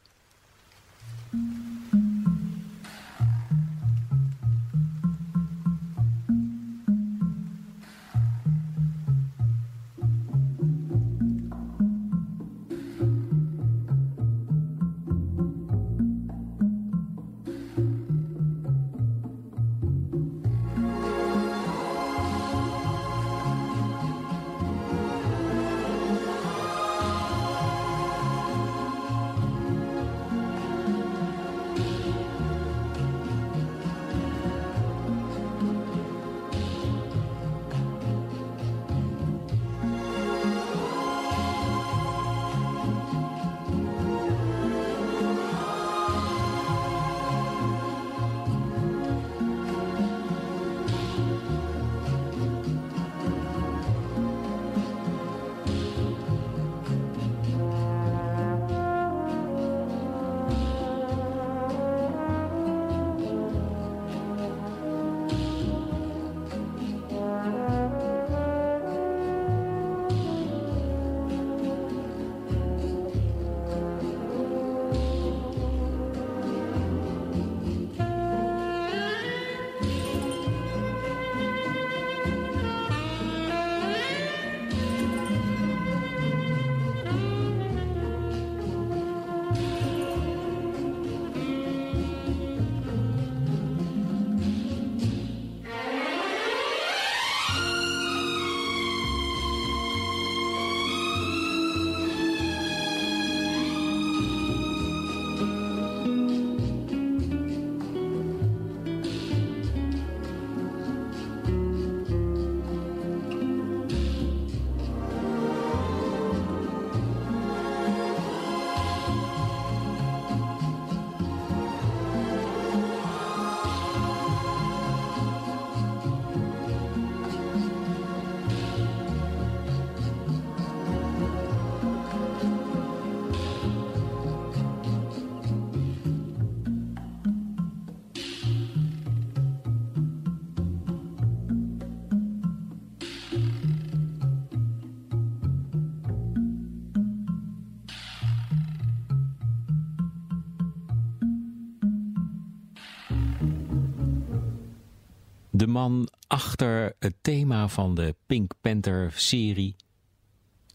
De 155.61 155.67
man 155.67 156.09
achter 156.27 156.97
het 156.99 157.15
thema 157.21 157.69
van 157.69 157.95
de 157.95 158.15
Pink 158.27 158.53
Panther 158.61 159.13
serie. 159.15 159.77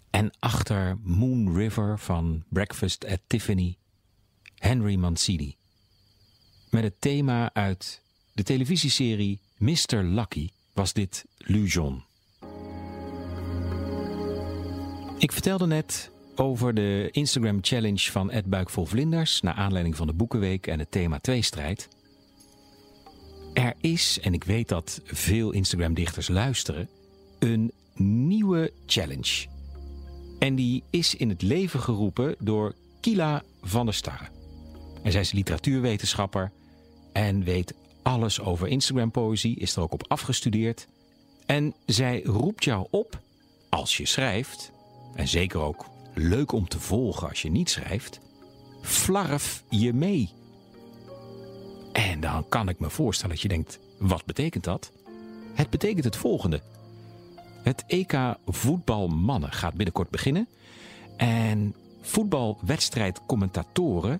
En 0.09 0.31
achter 0.39 0.97
Moon 1.03 1.55
River 1.55 1.99
van 1.99 2.43
Breakfast 2.49 3.05
at 3.05 3.19
Tiffany. 3.27 3.77
Henry 4.55 4.95
Mancini. 4.95 5.55
Met 6.69 6.83
het 6.83 7.01
thema 7.01 7.53
uit 7.53 8.01
de 8.33 8.43
televisieserie 8.43 9.39
Mr. 9.57 10.03
Lucky 10.03 10.49
was 10.73 10.93
dit 10.93 11.25
Lujon. 11.37 12.03
Ik 15.17 15.31
vertelde 15.31 15.67
net 15.67 16.11
over 16.35 16.73
de 16.73 17.09
Instagram 17.11 17.57
challenge 17.61 18.11
van 18.11 18.31
Ed 18.31 18.45
Buik 18.45 18.69
vol 18.69 18.85
Vlinders... 18.85 19.41
naar 19.41 19.53
aanleiding 19.53 19.95
van 19.95 20.07
de 20.07 20.13
Boekenweek 20.13 20.67
en 20.67 20.79
het 20.79 20.91
thema 20.91 21.19
Tweestrijd... 21.19 21.94
Er 23.55 23.73
is, 23.81 24.19
en 24.21 24.33
ik 24.33 24.43
weet 24.43 24.67
dat 24.67 25.01
veel 25.03 25.51
Instagram-dichters 25.51 26.27
luisteren, 26.27 26.89
een 27.39 27.71
nieuwe 28.27 28.71
challenge. 28.85 29.45
En 30.39 30.55
die 30.55 30.83
is 30.89 31.15
in 31.15 31.29
het 31.29 31.41
leven 31.41 31.79
geroepen 31.79 32.35
door 32.39 32.75
Kila 33.01 33.43
van 33.61 33.85
der 33.85 33.93
Starre. 33.93 34.27
En 35.03 35.11
zij 35.11 35.21
is 35.21 35.31
literatuurwetenschapper 35.31 36.51
en 37.13 37.43
weet 37.43 37.73
alles 38.03 38.39
over 38.39 38.67
Instagram-poëzie, 38.67 39.59
is 39.59 39.75
er 39.75 39.81
ook 39.81 39.93
op 39.93 40.05
afgestudeerd. 40.07 40.87
En 41.45 41.73
zij 41.85 42.21
roept 42.23 42.63
jou 42.63 42.87
op, 42.89 43.19
als 43.69 43.97
je 43.97 44.05
schrijft, 44.05 44.71
en 45.13 45.27
zeker 45.27 45.59
ook 45.59 45.85
leuk 46.13 46.51
om 46.51 46.67
te 46.67 46.79
volgen 46.79 47.29
als 47.29 47.41
je 47.41 47.51
niet 47.51 47.69
schrijft, 47.69 48.19
flarf 48.81 49.63
je 49.69 49.93
mee. 49.93 50.29
En 51.95 52.19
dan 52.19 52.45
kan 52.49 52.69
ik 52.69 52.79
me 52.79 52.89
voorstellen 52.89 53.33
dat 53.33 53.43
je 53.43 53.47
denkt, 53.47 53.79
wat 53.97 54.25
betekent 54.25 54.63
dat? 54.63 54.91
Het 55.53 55.69
betekent 55.69 56.03
het 56.03 56.15
volgende. 56.15 56.61
Het 57.63 57.83
EK 57.87 58.35
voetbalmannen 58.45 59.51
gaat 59.51 59.73
binnenkort 59.73 60.09
beginnen. 60.09 60.47
En 61.17 61.75
voetbalwedstrijdcommentatoren 62.01 64.19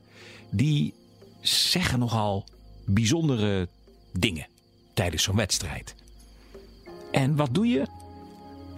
die 0.49 0.93
zeggen 1.41 1.99
nogal 1.99 2.45
bijzondere 2.85 3.67
dingen 4.11 4.47
tijdens 4.93 5.23
zo'n 5.23 5.35
wedstrijd. 5.35 5.95
En 7.11 7.35
wat 7.35 7.53
doe 7.53 7.67
je? 7.67 7.85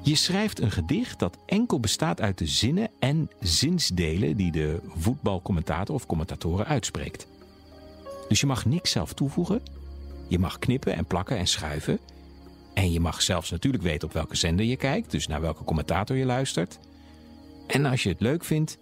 Je 0.01 0.15
schrijft 0.15 0.62
een 0.62 0.71
gedicht 0.71 1.19
dat 1.19 1.38
enkel 1.45 1.79
bestaat 1.79 2.21
uit 2.21 2.38
de 2.38 2.47
zinnen 2.47 2.89
en 2.99 3.29
zinsdelen 3.39 4.38
die 4.38 4.51
de 4.51 4.79
voetbalcommentator 4.95 5.95
of 5.95 6.05
commentatoren 6.05 6.65
uitspreekt. 6.65 7.27
Dus 8.28 8.40
je 8.40 8.46
mag 8.46 8.66
niks 8.66 8.92
zelf 8.92 9.13
toevoegen. 9.13 9.62
Je 10.28 10.40
mag 10.40 10.60
knippen 10.60 10.94
en 10.94 11.06
plakken 11.06 11.38
en 11.38 11.48
schuiven. 11.48 12.00
En 12.74 12.92
je 12.92 13.00
mag 13.00 13.22
zelfs 13.22 13.50
natuurlijk 13.52 13.84
weten 13.84 14.08
op 14.08 14.13
welke 14.13 14.36
zender 14.36 14.66
je 14.66 14.76
kijkt, 14.76 15.12
dus 15.12 15.28
naar 15.28 15.42
welke 15.42 15.63
commentator 15.63 16.18
je 16.18 16.26
luistert. 16.26 16.80
En 17.68 17.86
als 17.86 18.04
je 18.04 18.10
het 18.10 18.22
leuk 18.22 18.44
vindt, 18.44 18.78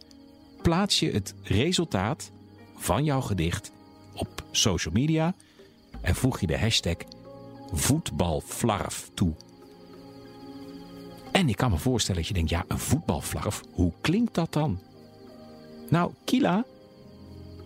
plaats 0.62 1.00
je 1.00 1.12
het 1.12 1.34
resultaat 1.44 2.32
van 2.76 3.04
jouw 3.04 3.22
gedicht 3.22 3.72
op 4.14 4.44
social 4.52 4.94
media 4.94 5.36
en 6.02 6.16
voeg 6.16 6.40
je 6.40 6.48
de 6.48 6.60
hashtag 6.60 6.96
voetbalflarf 7.72 9.10
toe. 9.14 9.34
En 11.32 11.50
ik 11.50 11.56
kan 11.56 11.72
me 11.72 11.78
voorstellen 11.78 12.22
dat 12.22 12.28
je 12.28 12.34
denkt, 12.34 12.50
ja, 12.50 12.66
een 12.68 12.80
voetbalflarf, 12.80 13.62
hoe 13.72 13.92
klinkt 14.02 14.34
dat 14.34 14.54
dan? 14.54 14.80
Nou, 15.90 16.12
Kila 16.24 16.66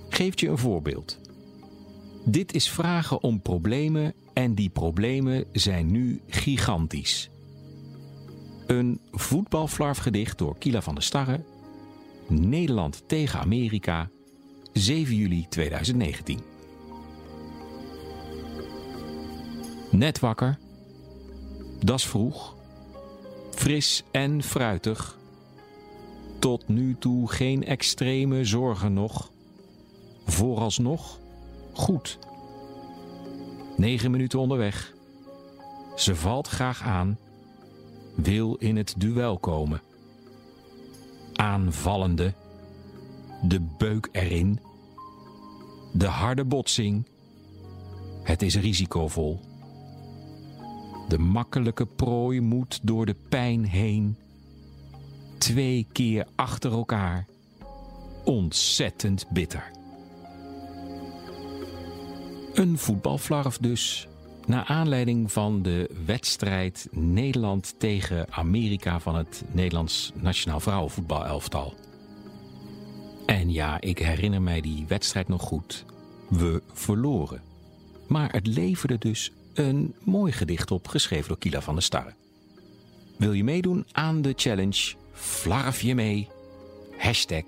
geeft 0.10 0.40
je 0.40 0.48
een 0.48 0.58
voorbeeld. 0.58 1.20
Dit 2.32 2.54
is 2.54 2.70
vragen 2.70 3.24
om 3.24 3.42
problemen 3.42 4.14
en 4.34 4.56
die 4.56 4.70
problemen 4.70 5.46
zijn 5.52 5.92
nu 5.92 6.22
gigantisch. 6.28 7.30
Een 8.68 9.00
voetbalflarfgedicht 9.12 10.38
door 10.38 10.58
Kila 10.58 10.82
van 10.82 10.94
der 10.94 11.04
Starre. 11.04 11.44
Nederland 12.28 13.04
tegen 13.08 13.40
Amerika, 13.40 14.10
7 14.74 15.16
juli 15.16 15.46
2019. 15.50 16.40
Net 19.92 20.20
wakker. 20.20 20.60
Das 21.86 22.08
vroeg. 22.08 22.56
Fris 23.52 24.04
en 24.12 24.44
fruitig. 24.44 25.18
Tot 26.40 26.68
nu 26.68 26.96
toe 27.00 27.32
geen 27.32 27.66
extreme 27.66 28.46
zorgen 28.46 28.94
nog. 28.94 29.32
Vooralsnog 30.26 31.19
goed. 31.80 32.20
Negen 33.78 34.12
minuten 34.12 34.40
onderweg. 34.40 34.94
Ze 35.96 36.16
valt 36.16 36.48
graag 36.48 36.82
aan. 36.82 37.18
Wil 38.16 38.56
in 38.56 38.78
het 38.78 38.94
duel 38.98 39.38
komen. 39.38 39.82
Aanvallende. 41.34 42.34
De 43.42 43.62
beuk 43.78 44.10
erin. 44.12 44.60
De 45.94 46.08
harde 46.08 46.46
botsing. 46.46 47.08
Het 48.24 48.42
is 48.42 48.56
risicovol. 48.56 49.40
De 51.08 51.18
makkelijke 51.18 51.86
prooi 51.86 52.42
moet 52.42 52.80
door 52.84 53.06
de 53.06 53.16
pijn 53.30 53.66
heen. 53.66 54.18
Twee 55.38 55.88
keer 55.92 56.28
achter 56.36 56.72
elkaar. 56.72 57.26
Ontzettend 58.24 59.30
bitter. 59.30 59.79
Een 62.54 62.78
voetbalflarf 62.78 63.58
dus. 63.58 64.08
Naar 64.46 64.66
aanleiding 64.66 65.32
van 65.32 65.62
de 65.62 65.90
wedstrijd 66.06 66.88
Nederland 66.92 67.76
tegen 67.78 68.34
Amerika 68.34 69.00
van 69.00 69.16
het 69.16 69.44
Nederlands 69.52 70.12
Nationaal 70.16 70.60
Vrouwenvoetbalelftal. 70.60 71.74
En 73.26 73.52
ja, 73.52 73.82
ik 73.82 74.00
herinner 74.00 74.42
mij 74.42 74.62
die 74.62 74.86
wedstrijd 74.88 75.28
nog 75.28 75.42
goed. 75.42 75.86
We 76.30 76.62
verloren. 76.74 77.42
Maar 78.08 78.32
het 78.32 78.48
leverde 78.48 78.98
dus 78.98 79.32
een 79.54 79.96
mooi 80.04 80.32
gedicht 80.32 80.72
op, 80.72 80.88
geschreven 80.88 81.28
door 81.28 81.38
Kila 81.38 81.62
van 81.62 81.74
der 81.74 81.84
Starre. 81.84 82.14
Wil 83.18 83.34
je 83.34 83.44
meedoen 83.44 83.86
aan 83.92 84.22
de 84.22 84.34
challenge? 84.36 84.94
Flarf 85.12 85.82
je 85.82 85.96
mee. 85.96 86.28
Hashtag 86.98 87.44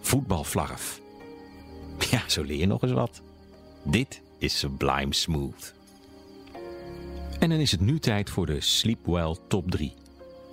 voetbalflarf. 0.00 1.00
Ja, 2.10 2.22
zo 2.26 2.42
leer 2.42 2.58
je 2.58 2.66
nog 2.66 2.82
eens 2.82 2.92
wat. 2.92 3.22
Dit 3.82 4.22
is 4.38 4.58
Sublime 4.58 5.14
Smooth. 5.14 5.74
En 7.38 7.48
dan 7.48 7.58
is 7.58 7.70
het 7.70 7.80
nu 7.80 7.98
tijd 7.98 8.30
voor 8.30 8.46
de 8.46 8.60
Sleepwell 8.60 9.36
Top 9.48 9.70
3. 9.70 9.92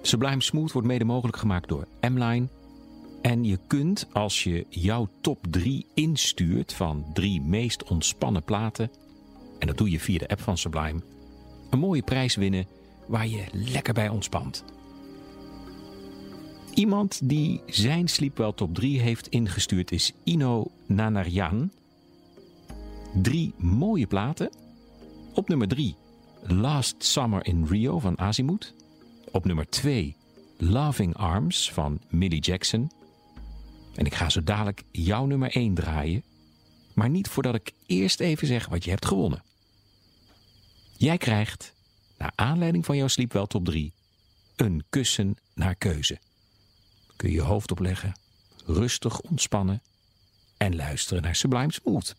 Sublime 0.02 0.42
Smooth 0.42 0.72
wordt 0.72 0.88
mede 0.88 1.04
mogelijk 1.04 1.38
gemaakt 1.38 1.68
door 1.68 1.88
M-Line. 2.02 2.48
En 3.22 3.44
je 3.44 3.60
kunt, 3.68 4.08
als 4.14 4.44
je 4.44 4.66
jouw 4.70 5.10
top 5.22 5.46
3 5.50 5.86
instuurt 5.94 6.74
van 6.74 7.06
drie 7.14 7.42
meest 7.42 7.84
ontspannen 7.84 8.44
platen... 8.44 8.92
en 9.60 9.68
dat 9.68 9.78
doe 9.78 9.90
je 9.90 10.00
via 10.00 10.18
de 10.18 10.28
app 10.28 10.42
van 10.42 10.58
Sublime... 10.58 11.02
een 11.70 11.80
mooie 11.80 12.04
prijs 12.04 12.36
winnen 12.36 12.66
waar 13.08 13.28
je 13.28 13.44
lekker 13.52 13.94
bij 13.94 14.10
ontspant. 14.10 14.64
Iemand 16.74 17.30
die 17.30 17.62
zijn 17.66 18.08
Sleepwell 18.08 18.54
Top 18.54 18.76
3 18.76 19.00
heeft 19.00 19.28
ingestuurd 19.28 19.92
is 19.92 20.14
Ino 20.24 20.72
Nanarjan... 20.86 21.72
Drie 23.22 23.54
mooie 23.58 24.08
platen. 24.08 24.50
Op 25.34 25.48
nummer 25.48 25.68
3 25.68 25.96
Last 26.42 27.04
Summer 27.04 27.46
in 27.46 27.66
Rio 27.66 28.00
van 28.00 28.20
Azimuth. 28.20 28.74
Op 29.32 29.46
nummer 29.46 29.70
2 29.70 30.16
Loving 30.58 31.16
Arms 31.16 31.72
van 31.72 32.02
Millie 32.10 32.40
Jackson. 32.40 32.92
En 33.96 34.06
ik 34.06 34.14
ga 34.14 34.30
zo 34.30 34.44
dadelijk 34.44 34.84
jouw 34.92 35.26
nummer 35.26 35.52
1 35.52 35.74
draaien. 35.74 36.24
Maar 36.94 37.10
niet 37.10 37.28
voordat 37.28 37.56
ik 37.56 37.72
eerst 37.86 38.20
even 38.20 38.48
zeg 38.48 38.68
wat 38.68 38.84
je 38.84 38.90
hebt 38.90 39.06
gewonnen. 39.06 39.44
Jij 40.98 41.18
krijgt, 41.18 41.74
naar 42.18 42.32
aanleiding 42.36 42.86
van 42.86 42.98
jouw 42.98 43.08
Sleepwell 43.08 43.48
Top 43.48 43.66
3, 43.66 43.94
een 44.56 44.84
kussen 44.90 45.38
naar 45.54 45.76
keuze. 45.76 46.20
Kun 47.16 47.30
je 47.30 47.36
je 47.36 47.42
hoofd 47.42 47.72
opleggen, 47.72 48.20
rustig 48.66 49.22
ontspannen 49.22 49.82
en 50.58 50.76
luisteren 50.76 51.24
naar 51.24 51.36
Sublime 51.36 51.74
Smooth. 51.74 52.16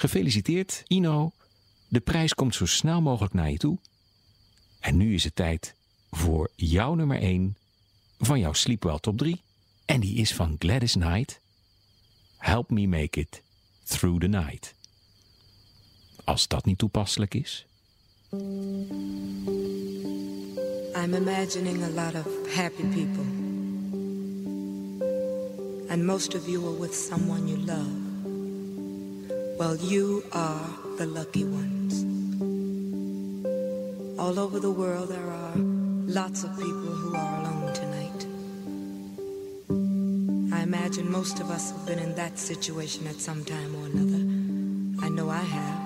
Gefeliciteerd, 0.00 0.82
Ino. 0.86 1.32
De 1.88 2.00
prijs 2.00 2.34
komt 2.34 2.54
zo 2.54 2.66
snel 2.66 3.00
mogelijk 3.00 3.34
naar 3.34 3.50
je 3.50 3.56
toe. 3.56 3.78
En 4.80 4.96
nu 4.96 5.14
is 5.14 5.24
het 5.24 5.34
tijd 5.34 5.74
voor 6.10 6.50
jouw 6.56 6.94
nummer 6.94 7.18
1 7.18 7.56
van 8.18 8.38
jouw 8.38 8.52
Sleepwell 8.52 8.98
Top 8.98 9.18
3. 9.18 9.42
En 9.84 10.00
die 10.00 10.16
is 10.16 10.34
van 10.34 10.56
Gladys 10.58 10.92
Knight. 10.92 11.40
Help 12.36 12.70
me 12.70 12.86
make 12.86 13.20
it 13.20 13.42
through 13.84 14.20
the 14.20 14.26
night. 14.26 14.74
Als 16.24 16.48
dat 16.48 16.64
niet 16.64 16.78
toepasselijk 16.78 17.34
is. 17.34 17.66
I'm 20.94 21.14
imagining 21.14 21.82
a 21.82 21.88
lot 21.88 22.14
of 22.14 22.54
happy 22.54 22.82
people. 22.82 23.24
And 25.88 26.04
most 26.04 26.34
of 26.34 26.46
you 26.46 26.66
are 26.66 26.80
with 26.80 26.94
someone 26.94 27.46
you 27.46 27.58
love. 27.58 28.09
Well, 29.60 29.76
you 29.76 30.24
are 30.32 30.70
the 30.96 31.04
lucky 31.04 31.44
ones. 31.44 31.92
All 34.18 34.38
over 34.38 34.58
the 34.58 34.70
world, 34.70 35.10
there 35.10 35.30
are 35.30 35.52
lots 35.54 36.44
of 36.44 36.56
people 36.56 36.72
who 36.72 37.14
are 37.14 37.40
alone 37.40 37.74
tonight. 37.74 38.26
I 40.56 40.62
imagine 40.62 41.12
most 41.12 41.40
of 41.40 41.50
us 41.50 41.72
have 41.72 41.84
been 41.84 41.98
in 41.98 42.14
that 42.14 42.38
situation 42.38 43.06
at 43.06 43.16
some 43.16 43.44
time 43.44 43.74
or 43.74 43.84
another. 43.84 44.24
I 45.04 45.10
know 45.10 45.28
I 45.28 45.42
have. 45.42 45.80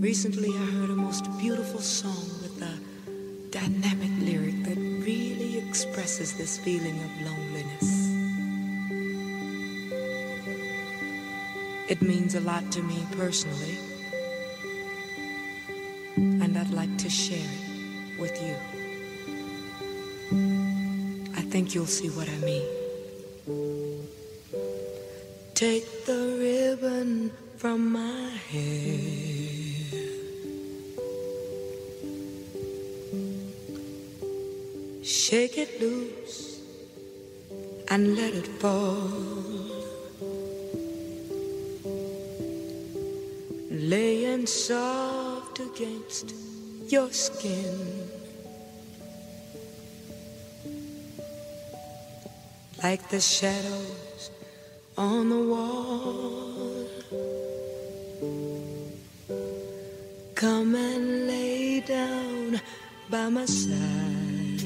Recently, 0.00 0.50
I 0.50 0.66
heard 0.76 0.90
a 0.90 0.94
most 0.94 1.24
beautiful 1.36 1.80
song 1.80 2.30
with 2.42 2.62
a 2.62 2.78
dynamic 3.50 4.12
lyric 4.20 4.62
that 4.62 4.78
really 4.78 5.58
expresses 5.58 6.34
this 6.34 6.58
feeling 6.58 7.02
of 7.02 7.10
loneliness. 7.22 8.05
It 11.88 12.02
means 12.02 12.34
a 12.34 12.40
lot 12.40 12.72
to 12.72 12.82
me 12.82 13.06
personally, 13.12 13.78
and 16.16 16.58
I'd 16.58 16.70
like 16.70 16.98
to 16.98 17.08
share 17.08 17.38
it 17.38 18.18
with 18.18 18.36
you. 18.42 18.56
I 21.36 21.42
think 21.42 21.74
you'll 21.74 21.86
see 21.86 22.08
what 22.08 22.28
I 22.28 22.38
mean. 22.38 22.66
Take 25.54 26.04
the 26.06 26.36
ribbon 26.40 27.30
from 27.56 27.92
my 27.92 28.30
hair. 28.50 28.98
Shake 35.04 35.56
it 35.56 35.80
loose 35.80 36.60
and 37.88 38.16
let 38.16 38.34
it 38.34 38.48
fall. 38.60 39.45
Soft 44.46 45.58
against 45.58 46.32
your 46.88 47.10
skin. 47.10 48.08
Like 52.82 53.08
the 53.08 53.20
shadows 53.20 54.30
on 54.96 55.30
the 55.30 55.42
wall. 55.52 56.88
Come 60.34 60.74
and 60.74 61.26
lay 61.26 61.80
down 61.80 62.60
by 63.10 63.28
my 63.28 63.46
side. 63.46 64.60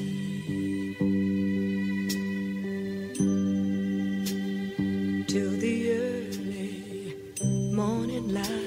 Till 5.27 5.51
the 5.57 5.91
early 5.91 7.15
morning 7.73 8.33
light. 8.33 8.60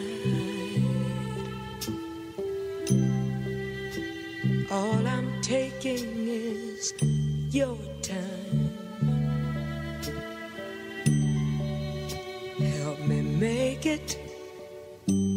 It 13.95 14.19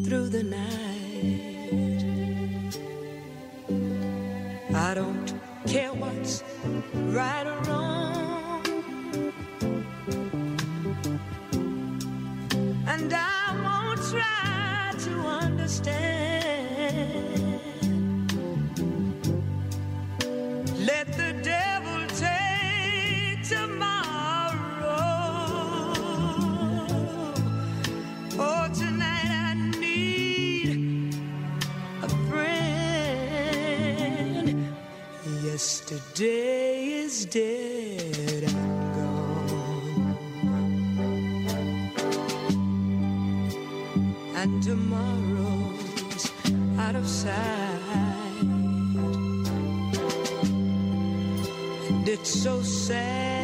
through 0.04 0.30
the 0.30 0.44
night. 0.44 1.38
I 4.74 4.94
don't 4.96 5.28
care 5.68 5.94
what's 5.94 6.44
right 7.18 7.46
or 7.46 7.60
wrong. 7.70 8.17
Today 35.98 36.94
is 36.94 37.26
dead 37.26 38.44
and 38.44 38.94
gone, 38.94 40.18
and 44.36 44.62
tomorrow's 44.62 46.32
out 46.78 46.96
of 46.96 47.08
sight, 47.08 47.34
and 51.90 52.08
it's 52.08 52.30
so 52.30 52.62
sad. 52.62 53.37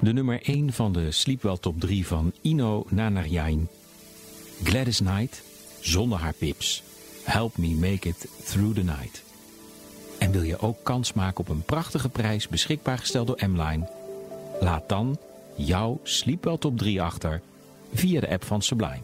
De 0.00 0.12
nummer 0.12 0.42
1 0.42 0.72
van 0.72 0.92
de 0.92 1.10
Sleepwell 1.10 1.56
Top 1.60 1.80
3 1.80 2.06
van 2.06 2.32
Ino 2.40 2.84
Nanarjain. 2.88 3.68
Gladys 4.62 4.98
Knight, 4.98 5.42
zonder 5.80 6.18
haar 6.18 6.32
pips. 6.32 6.82
Help 7.24 7.56
me 7.56 7.68
make 7.68 8.08
it 8.08 8.28
through 8.44 8.74
the 8.74 8.82
night. 8.82 9.22
En 10.18 10.30
wil 10.30 10.42
je 10.42 10.58
ook 10.58 10.76
kans 10.82 11.12
maken 11.12 11.40
op 11.40 11.48
een 11.48 11.62
prachtige 11.62 12.08
prijs 12.08 12.48
beschikbaar 12.48 12.98
gesteld 12.98 13.26
door 13.26 13.48
M-Line? 13.48 13.88
Laat 14.60 14.88
dan 14.88 15.18
jouw 15.56 16.00
Sleepwell 16.02 16.58
Top 16.58 16.78
3 16.78 17.02
achter 17.02 17.40
via 17.92 18.20
de 18.20 18.28
app 18.28 18.44
van 18.44 18.62
Sublime. 18.62 19.02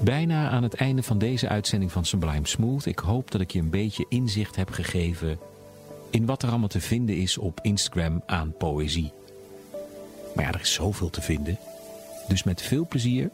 Bijna 0.00 0.50
aan 0.50 0.62
het 0.62 0.74
einde 0.74 1.02
van 1.02 1.18
deze 1.18 1.48
uitzending 1.48 1.92
van 1.92 2.04
Sublime 2.04 2.46
Smooth. 2.46 2.86
Ik 2.86 2.98
hoop 2.98 3.30
dat 3.30 3.40
ik 3.40 3.50
je 3.50 3.58
een 3.58 3.70
beetje 3.70 4.06
inzicht 4.08 4.56
heb 4.56 4.70
gegeven 4.70 5.38
in 6.10 6.26
wat 6.26 6.42
er 6.42 6.48
allemaal 6.48 6.68
te 6.68 6.80
vinden 6.80 7.16
is 7.16 7.38
op 7.38 7.58
Instagram 7.62 8.22
aan 8.26 8.54
poëzie. 8.58 9.12
Maar 10.34 10.44
ja, 10.44 10.52
er 10.52 10.60
is 10.60 10.72
zoveel 10.72 11.10
te 11.10 11.22
vinden. 11.22 11.58
Dus 12.28 12.42
met 12.42 12.62
veel 12.62 12.86
plezier, 12.86 13.30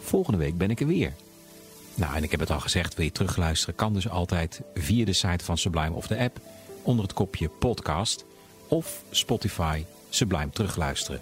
volgende 0.00 0.38
week 0.38 0.58
ben 0.58 0.70
ik 0.70 0.80
er 0.80 0.86
weer. 0.86 1.12
Nou, 1.94 2.14
en 2.14 2.22
ik 2.22 2.30
heb 2.30 2.40
het 2.40 2.50
al 2.50 2.60
gezegd, 2.60 2.94
wil 2.94 3.04
je 3.04 3.12
terugluisteren, 3.12 3.74
kan 3.74 3.92
dus 3.92 4.08
altijd 4.08 4.60
via 4.74 5.04
de 5.04 5.12
site 5.12 5.44
van 5.44 5.58
Sublime 5.58 5.94
of 5.94 6.06
de 6.06 6.18
app 6.18 6.40
onder 6.82 7.04
het 7.04 7.14
kopje 7.14 7.48
podcast 7.48 8.24
of 8.68 9.02
Spotify 9.10 9.84
Sublime 10.08 10.50
terugluisteren. 10.50 11.20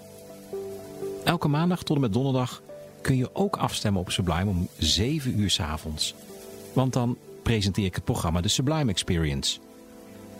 Elke 1.23 1.47
maandag 1.47 1.83
tot 1.83 1.95
en 1.95 2.01
met 2.01 2.13
donderdag 2.13 2.61
kun 3.01 3.17
je 3.17 3.35
ook 3.35 3.57
afstemmen 3.57 4.01
op 4.01 4.11
Sublime 4.11 4.49
om 4.49 4.67
7 4.77 5.39
uur 5.39 5.49
's 5.49 5.59
avonds. 5.59 6.15
Want 6.73 6.93
dan 6.93 7.17
presenteer 7.43 7.85
ik 7.85 7.95
het 7.95 8.03
programma 8.03 8.41
de 8.41 8.47
Sublime 8.47 8.91
Experience. 8.91 9.59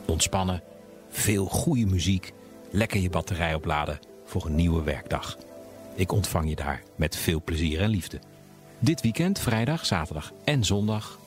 Ontspannen, 0.06 0.63
veel 1.10 1.45
goede 1.45 1.86
muziek, 1.86 2.34
lekker 2.71 3.00
je 3.00 3.10
batterij 3.10 3.54
opladen 3.54 4.00
voor 4.28 4.46
een 4.46 4.56
nieuwe 4.56 4.84
werkdag. 4.84 5.38
Ik 5.96 6.12
ontvang 6.12 6.50
je 6.50 6.56
daar 6.56 6.84
met 6.96 7.16
veel 7.16 7.42
plezier 7.44 7.82
en 7.82 7.90
liefde. 7.90 8.20
Dit 8.80 9.02
weekend, 9.02 9.40
vrijdag, 9.40 9.86
zaterdag 9.86 10.32
en 10.44 10.63
zondag, 10.63 11.20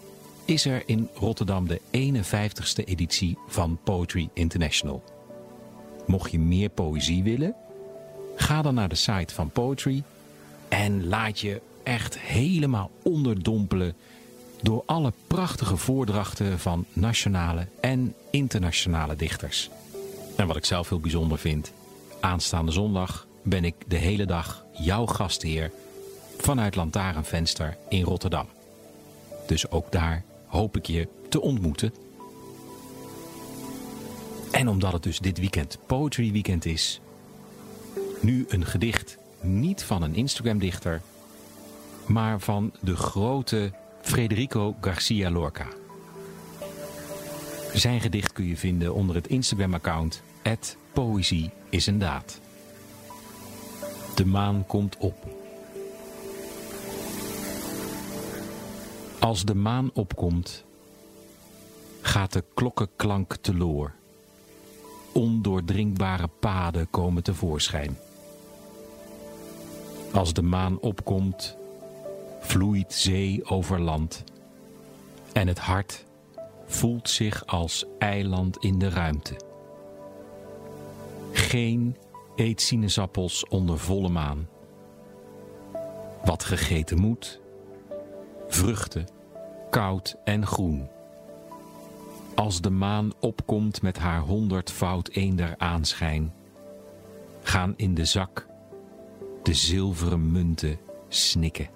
is 0.44 0.64
er 0.64 0.82
in 0.86 1.08
Rotterdam 1.14 1.68
de 1.68 1.80
51ste 1.80 2.84
editie 2.84 3.38
van 3.48 3.78
Poetry 3.84 4.28
International. 4.32 5.04
Mocht 6.06 6.30
je 6.30 6.38
meer 6.38 6.68
poëzie 6.68 7.22
willen, 7.22 7.54
ga 8.36 8.62
dan 8.62 8.74
naar 8.74 8.88
de 8.88 8.94
site 8.94 9.34
van 9.34 9.50
Poetry 9.50 10.02
en 10.68 11.08
laat 11.08 11.40
je 11.40 11.60
echt 11.82 12.18
helemaal 12.18 12.90
onderdompelen 13.02 13.94
door 14.62 14.82
alle 14.86 15.12
prachtige 15.26 15.76
voordrachten 15.76 16.58
van 16.58 16.84
nationale 16.92 17.66
en 17.80 18.14
internationale 18.30 19.16
dichters. 19.16 19.70
En 20.36 20.46
wat 20.46 20.56
ik 20.56 20.64
zelf 20.64 20.88
heel 20.88 21.00
bijzonder 21.00 21.38
vind, 21.38 21.72
aanstaande 22.20 22.72
zondag 22.72 23.26
ben 23.42 23.64
ik 23.64 23.74
de 23.86 23.96
hele 23.96 24.24
dag 24.24 24.64
jouw 24.72 25.06
gastheer 25.06 25.70
vanuit 26.38 26.74
Lantaarnvenster 26.74 27.76
in 27.88 28.02
Rotterdam. 28.02 28.48
Dus 29.46 29.70
ook 29.70 29.92
daar 29.92 30.24
hoop 30.46 30.76
ik 30.76 30.86
je 30.86 31.08
te 31.28 31.40
ontmoeten. 31.40 31.94
En 34.50 34.68
omdat 34.68 34.92
het 34.92 35.02
dus 35.02 35.18
dit 35.18 35.38
weekend 35.38 35.78
Poetry 35.86 36.32
Weekend 36.32 36.64
is, 36.64 37.00
nu 38.20 38.44
een 38.48 38.66
gedicht 38.66 39.18
niet 39.40 39.84
van 39.84 40.02
een 40.02 40.14
Instagram-dichter, 40.14 41.02
maar 42.06 42.40
van 42.40 42.72
de 42.80 42.96
grote 42.96 43.72
Federico 44.02 44.76
Garcia 44.80 45.30
Lorca. 45.30 45.66
Zijn 47.72 48.00
gedicht 48.00 48.32
kun 48.32 48.46
je 48.46 48.56
vinden 48.56 48.94
onder 48.94 49.14
het 49.14 49.26
Instagram-account 49.26 50.22
Poëzie 50.92 51.50
is 51.68 51.86
een 51.86 51.98
daad. 51.98 52.40
De 54.14 54.26
maan 54.26 54.66
komt 54.66 54.96
op. 54.96 55.14
Als 59.18 59.44
de 59.44 59.54
maan 59.54 59.90
opkomt, 59.94 60.64
gaat 62.00 62.32
de 62.32 62.44
klokkenklank 62.54 63.36
teloor. 63.36 63.92
Ondoordringbare 65.12 66.28
paden 66.40 66.90
komen 66.90 67.22
tevoorschijn. 67.22 67.98
Als 70.12 70.32
de 70.32 70.42
maan 70.42 70.80
opkomt, 70.80 71.56
vloeit 72.40 72.92
zee 72.92 73.44
over 73.44 73.80
land. 73.80 74.24
En 75.32 75.48
het 75.48 75.58
hart 75.58 76.04
voelt 76.66 77.08
zich 77.08 77.46
als 77.46 77.84
eiland 77.98 78.56
in 78.56 78.78
de 78.78 78.88
ruimte. 78.88 79.49
Geen 81.32 81.96
eet 82.36 82.60
sinaasappels 82.60 83.46
onder 83.48 83.78
volle 83.78 84.08
maan. 84.08 84.48
Wat 86.24 86.44
gegeten 86.44 87.00
moet, 87.00 87.40
vruchten, 88.48 89.06
koud 89.70 90.16
en 90.24 90.46
groen. 90.46 90.88
Als 92.34 92.60
de 92.60 92.70
maan 92.70 93.12
opkomt 93.20 93.82
met 93.82 93.98
haar 93.98 94.20
honderdvoud 94.20 95.08
eender 95.08 95.54
aanschijn, 95.58 96.32
gaan 97.42 97.74
in 97.76 97.94
de 97.94 98.04
zak 98.04 98.46
de 99.42 99.54
zilveren 99.54 100.32
munten 100.32 100.78
snikken. 101.08 101.68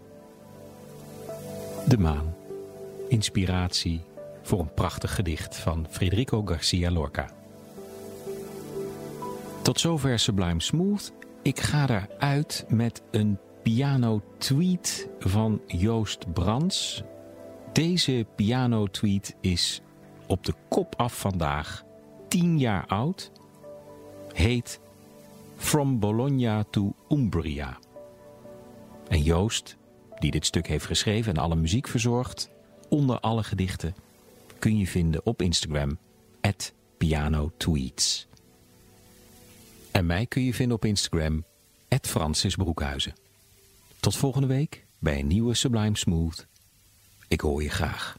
De 1.89 1.99
maan. 1.99 2.35
Inspiratie 3.09 4.05
voor 4.43 4.61
een 4.61 4.75
prachtig 4.75 5.15
gedicht 5.15 5.57
van 5.57 5.87
Federico 5.91 6.43
Garcia 6.45 6.91
Lorca. 6.91 7.44
Tot 9.65 9.81
zover 9.81 10.19
Sublime 10.19 10.61
Smooth. 10.61 11.13
Ik 11.43 11.61
ga 11.61 11.89
eruit 11.89 12.65
met 12.69 13.03
een 13.11 13.39
piano 13.63 14.23
tweet 14.39 15.09
van 15.19 15.61
Joost 15.67 16.33
Brands. 16.33 17.03
Deze 17.73 18.27
piano 18.35 18.87
tweet 18.87 19.37
is 19.41 19.81
op 20.27 20.45
de 20.45 20.55
kop 20.69 20.95
af 20.97 21.19
vandaag 21.19 21.85
10 22.29 22.59
jaar 22.59 22.87
oud. 22.87 23.33
Heet 24.33 24.81
From 25.57 25.99
Bologna 25.99 26.65
to 26.71 26.95
Umbria. 27.09 27.79
En 29.09 29.23
Joost, 29.23 29.77
die 30.19 30.31
dit 30.31 30.47
stuk 30.47 30.67
heeft 30.67 30.87
geschreven 30.87 31.35
en 31.35 31.43
alle 31.43 31.57
muziek 31.57 31.89
verzorgt, 31.89 32.51
onder 32.89 33.21
alle 33.21 33.43
gedichten, 33.43 33.95
kun 34.59 34.79
je 34.79 34.87
vinden 34.87 35.27
op 35.27 35.43
Instagram, 35.43 35.99
Piano 36.97 37.51
Tweets. 37.57 38.27
En 39.95 40.07
mij 40.07 40.27
kun 40.27 40.45
je 40.45 40.55
vinden 40.55 40.77
op 40.77 40.85
Instagram, 40.85 41.45
Francis 42.07 42.55
Broekhuizen. 42.55 43.15
Tot 44.01 44.17
volgende 44.17 44.47
week 44.47 44.85
bij 44.99 45.19
een 45.19 45.27
nieuwe 45.27 45.55
Sublime 45.55 45.97
Smooth. 45.97 46.47
Ik 47.29 47.41
hoor 47.41 47.63
je 47.63 47.71
graag. 47.71 48.19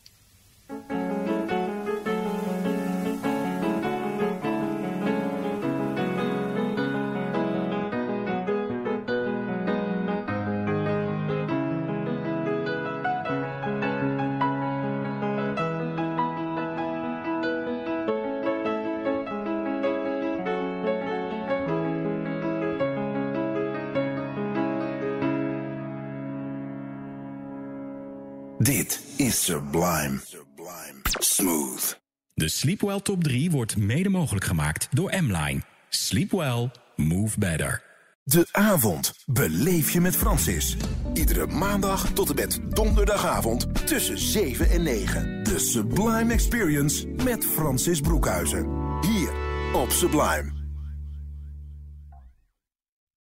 Sleepwell 32.66 33.00
Top 33.00 33.24
3 33.24 33.52
wordt 33.52 33.78
mede 33.78 34.10
mogelijk 34.10 34.46
gemaakt 34.46 34.88
door 34.92 35.14
M-Line. 35.22 35.62
Sleep 35.90 36.32
well, 36.32 36.72
move 36.96 37.40
better. 37.40 37.84
De 38.24 38.48
avond 38.52 39.14
beleef 39.26 39.92
je 39.92 40.02
met 40.02 40.16
Francis. 40.16 40.78
Iedere 41.14 41.48
maandag 41.48 42.12
tot 42.14 42.30
en 42.30 42.36
met 42.36 42.60
donderdagavond 42.70 43.88
tussen 43.88 44.18
7 44.18 44.70
en 44.70 44.84
9. 44.84 45.44
De 45.44 45.60
Sublime 45.60 46.34
Experience 46.34 47.08
met 47.08 47.46
Francis 47.46 48.00
Broekhuizen. 48.00 48.66
Hier 49.02 49.32
op 49.74 49.90
Sublime. 49.90 50.55